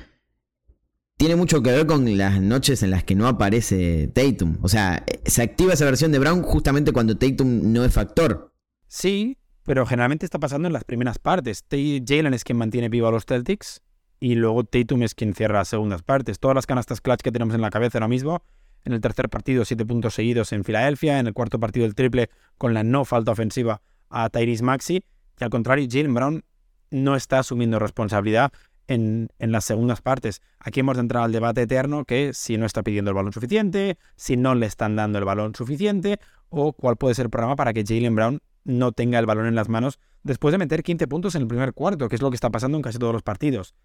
[1.18, 4.58] tiene mucho que ver con las noches en las que no aparece Tatum.
[4.62, 8.54] O sea, se activa esa versión de Brown justamente cuando Tatum no es factor.
[8.88, 11.64] Sí, pero generalmente está pasando en las primeras partes.
[11.70, 13.82] Jalen es quien mantiene vivo a los Celtics
[14.20, 16.40] y luego Tatum es quien cierra las segundas partes.
[16.40, 18.44] Todas las canastas clutch que tenemos en la cabeza ahora mismo,
[18.84, 22.30] en el tercer partido siete puntos seguidos en Filadelfia, en el cuarto partido el triple
[22.58, 25.04] con la no falta ofensiva a Tyrese Maxi,
[25.40, 26.44] y al contrario, Jalen Brown
[26.92, 28.52] no está asumiendo responsabilidad
[28.88, 30.42] en, en, las segundas partes.
[30.60, 33.98] Aquí hemos de entrar al debate eterno que si no está pidiendo el balón suficiente,
[34.16, 37.72] si no le están dando el balón suficiente, o cuál puede ser el programa para
[37.72, 41.36] que Jalen Brown no tenga el balón en las manos después de meter 15 puntos
[41.36, 43.76] en el primer cuarto, que es lo que está pasando en casi todos los partidos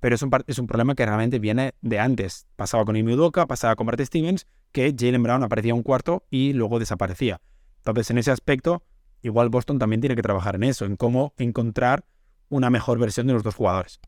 [0.00, 2.46] pero es un, es un problema que realmente viene de antes.
[2.56, 3.16] Pasaba con Imi
[3.48, 7.40] pasaba con Bart Stevens, que Jalen Brown aparecía un cuarto y luego desaparecía.
[7.78, 8.82] Entonces, en ese aspecto,
[9.22, 12.04] igual Boston también tiene que trabajar en eso, en cómo encontrar
[12.48, 14.00] una mejor versión de los dos jugadores.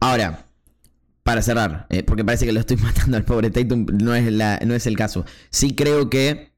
[0.00, 0.46] Ahora,
[1.22, 4.60] para cerrar, eh, porque parece que lo estoy matando al pobre Tatum, no es, la,
[4.64, 5.24] no es el caso.
[5.50, 6.53] Sí creo que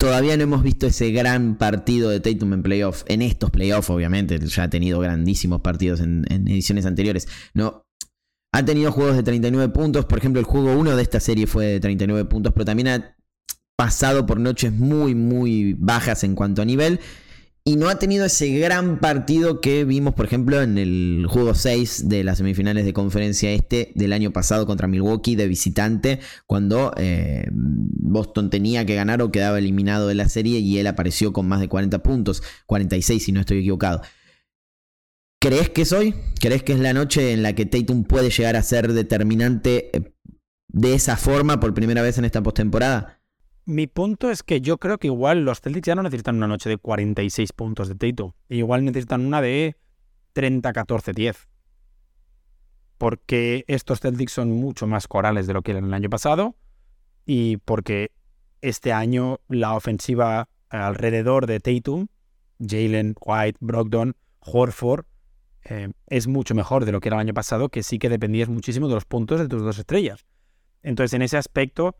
[0.00, 3.02] Todavía no hemos visto ese gran partido de Tatum en playoff.
[3.06, 4.38] En estos playoffs, obviamente.
[4.38, 7.28] Ya ha tenido grandísimos partidos en, ediciones anteriores.
[7.52, 7.84] No.
[8.50, 10.06] Ha tenido juegos de 39 puntos.
[10.06, 12.54] Por ejemplo, el juego 1 de esta serie fue de 39 puntos.
[12.54, 13.14] Pero también ha
[13.76, 16.98] pasado por noches muy, muy bajas en cuanto a nivel
[17.64, 22.08] y no ha tenido ese gran partido que vimos, por ejemplo, en el juego 6
[22.08, 27.46] de las semifinales de conferencia este del año pasado contra Milwaukee de visitante, cuando eh,
[27.52, 31.60] Boston tenía que ganar o quedaba eliminado de la serie y él apareció con más
[31.60, 34.00] de 40 puntos, 46 si no estoy equivocado.
[35.38, 36.14] ¿Crees que es hoy?
[36.40, 40.14] ¿Crees que es la noche en la que Tatum puede llegar a ser determinante eh,
[40.68, 43.19] de esa forma por primera vez en esta postemporada?
[43.64, 46.68] Mi punto es que yo creo que igual los Celtics ya no necesitan una noche
[46.68, 48.32] de 46 puntos de Tatum.
[48.48, 49.76] Igual necesitan una de
[50.34, 51.36] 30-14-10.
[52.98, 56.56] Porque estos Celtics son mucho más corales de lo que eran el año pasado.
[57.26, 58.12] Y porque
[58.60, 62.08] este año la ofensiva alrededor de Tatum,
[62.58, 65.04] Jalen, White, Brogdon, Horford,
[65.64, 68.48] eh, es mucho mejor de lo que era el año pasado, que sí que dependías
[68.48, 70.24] muchísimo de los puntos de tus dos estrellas.
[70.82, 71.96] Entonces, en ese aspecto,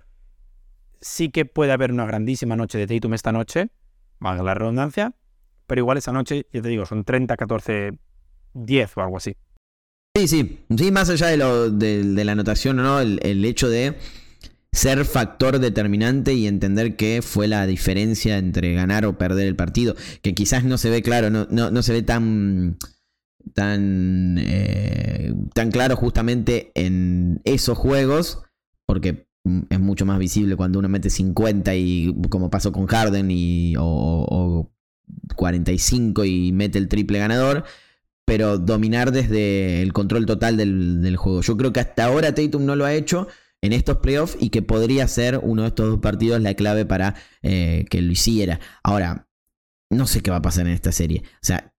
[1.01, 3.71] sí que puede haber una grandísima noche de Tatum esta noche,
[4.19, 5.15] valga la redundancia,
[5.67, 7.93] pero igual esa noche, ya te digo, son 30, 14,
[8.55, 9.37] 10 o algo así.
[10.17, 13.97] Sí, sí, sí, más allá de, lo, de, la anotación o no, el, hecho de
[14.73, 19.95] ser factor determinante y entender que fue la diferencia entre ganar o perder el partido,
[20.23, 22.77] que quizás no se ve claro, no, no, se ve tan
[23.55, 28.43] tan eh, tan claro justamente en esos juegos,
[28.87, 33.75] porque es mucho más visible cuando uno mete 50 y como pasó con Harden y,
[33.79, 34.71] o,
[35.37, 37.65] 45 y mete el triple ganador.
[38.27, 41.41] pero dominar desde el control total del, juego.
[41.43, 43.27] Yo creo que hasta ahora Tatum no lo ha hecho
[43.63, 47.17] en estos playoffs y que podría ser uno de estos dos partidos la clave para
[47.43, 48.61] eh, que lo hiciera.
[48.85, 49.29] Ahora,
[49.91, 51.25] no sé qué va a pasar en esta serie.
[51.27, 51.75] O sea,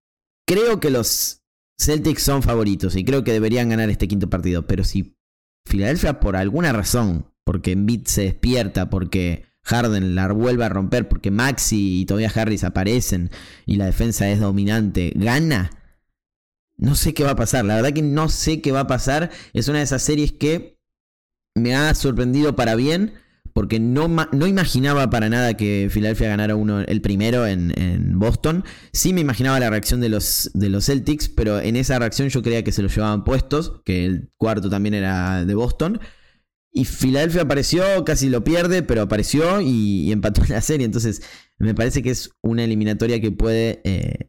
[0.45, 1.43] creo que los
[1.79, 5.15] Celtics son favoritos y creo que deberían ganar este quinto partido, pero si
[5.65, 11.31] Filadelfia por alguna razón, porque Embiid se despierta, porque Harden la vuelve a romper, porque
[11.31, 13.29] Maxi y todavía Harris aparecen
[13.65, 15.71] y la defensa es dominante, gana.
[16.77, 19.29] No sé qué va a pasar, la verdad que no sé qué va a pasar.
[19.53, 20.79] Es una de esas series que
[21.55, 23.13] me ha sorprendido para bien,
[23.53, 28.63] porque no, no imaginaba para nada que Filadelfia ganara uno el primero en, en, Boston.
[28.93, 32.41] Sí me imaginaba la reacción de los, de los Celtics, pero en esa reacción yo
[32.41, 35.99] creía que se los llevaban puestos, que el cuarto también era de Boston.
[36.73, 40.85] Y Filadelfia apareció, casi lo pierde, pero apareció y, empató la serie.
[40.85, 41.21] Entonces,
[41.57, 44.27] me parece que es una eliminatoria que puede eh,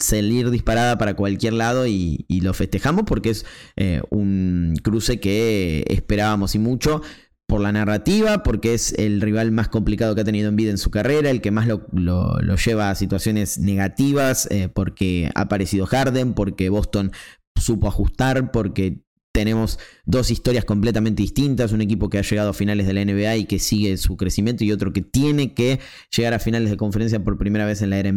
[0.00, 6.56] salir disparada para cualquier lado y, lo festejamos porque es eh, un cruce que esperábamos
[6.56, 7.02] y mucho
[7.46, 10.78] por la narrativa, porque es el rival más complicado que ha tenido en vida en
[10.78, 11.86] su carrera, el que más lo,
[12.56, 17.12] lleva a situaciones negativas, eh, porque ha aparecido Harden, porque Boston
[17.54, 22.86] supo ajustar, porque tenemos dos historias completamente distintas, un equipo que ha llegado a finales
[22.86, 25.80] de la NBA y que sigue su crecimiento y otro que tiene que
[26.14, 28.12] llegar a finales de conferencia por primera vez en la era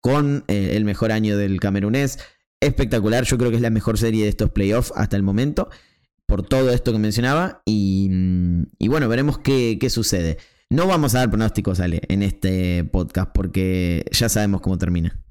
[0.00, 2.18] con eh, el mejor año del camerunés.
[2.60, 5.70] Espectacular, yo creo que es la mejor serie de estos playoffs hasta el momento
[6.26, 10.38] por todo esto que mencionaba y, mm, bueno, veremos qué, qué sucede.
[10.70, 15.23] No vamos a dar pronósticos, Ale, en este podcast porque ya sabemos cómo termina.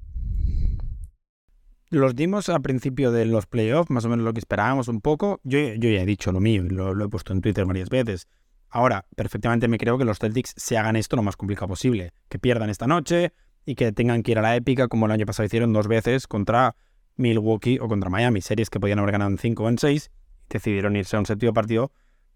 [1.94, 5.38] Los dimos a principio de los playoffs, más o menos lo que esperábamos un poco.
[5.44, 8.26] Yo, ya he dicho lo mío y lo, he puesto en Twitter varias veces.
[8.68, 12.12] Ahora, perfectamente me creo que los Celtics se hagan esto lo más complicado posible.
[12.28, 13.32] Que pierdan esta noche
[13.64, 16.26] y que tengan que ir a la épica como el año pasado hicieron dos veces
[16.26, 16.74] contra
[17.14, 18.40] Milwaukee o contra Miami.
[18.40, 20.10] Series que podían haber ganado en 5 o en 6.
[20.50, 21.92] Decidieron irse a un séptimo partido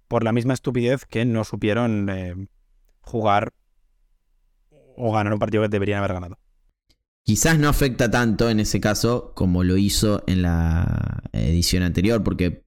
[0.07, 2.47] por la misma estupidez que no supieron eh,
[3.01, 3.55] jugar
[4.95, 6.39] o ganar un partido que deberían haber ganado.
[7.29, 12.65] Quizás no afecta tanto en ese caso como lo hizo en la edición anterior, porque,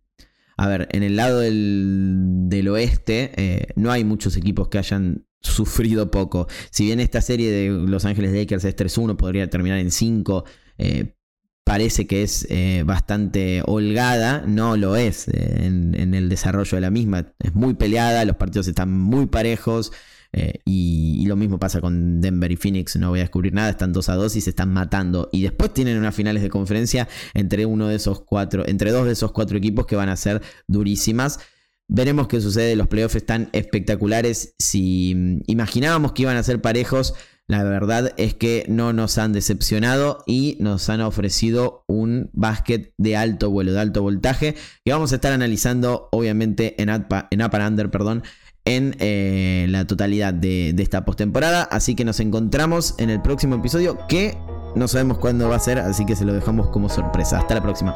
[0.55, 6.11] a ver, en el lado del, oeste eh, no hay muchos equipos que hayan sufrido
[6.11, 6.47] poco.
[6.69, 10.45] Si bien esta serie de Los Ángeles Lakers es 3-1, podría terminar en 5.
[10.77, 11.15] Eh,
[11.63, 16.91] parece que es eh, bastante holgada, no lo es en, en, el desarrollo de la
[16.91, 17.33] misma.
[17.39, 19.91] Es muy peleada, los partidos están muy parejos.
[20.33, 23.93] Eh, y, lo mismo pasa con Denver y Phoenix, no voy a descubrir nada, están
[23.93, 25.29] 2 a 2 y se están matando.
[25.31, 29.13] Y después tienen unas finales de conferencia entre uno de esos cuatro, entre dos de
[29.13, 31.39] esos cuatro equipos que van a ser durísimas.
[31.87, 34.55] Veremos qué sucede, los playoffs están espectaculares.
[34.59, 37.13] Si mm, imaginábamos que iban a ser parejos,
[37.47, 43.17] la verdad es que no nos han decepcionado y nos han ofrecido un básquet de
[43.17, 44.55] alto vuelo, de alto voltaje,
[44.85, 48.23] que vamos a estar analizando obviamente en Up, en and Under, perdón,
[48.65, 51.63] en eh, la totalidad de, de esta postemporada.
[51.63, 54.37] Así que nos encontramos en el próximo episodio que
[54.75, 57.39] no sabemos cuándo va a ser, así que se lo dejamos como sorpresa.
[57.39, 57.95] Hasta la próxima.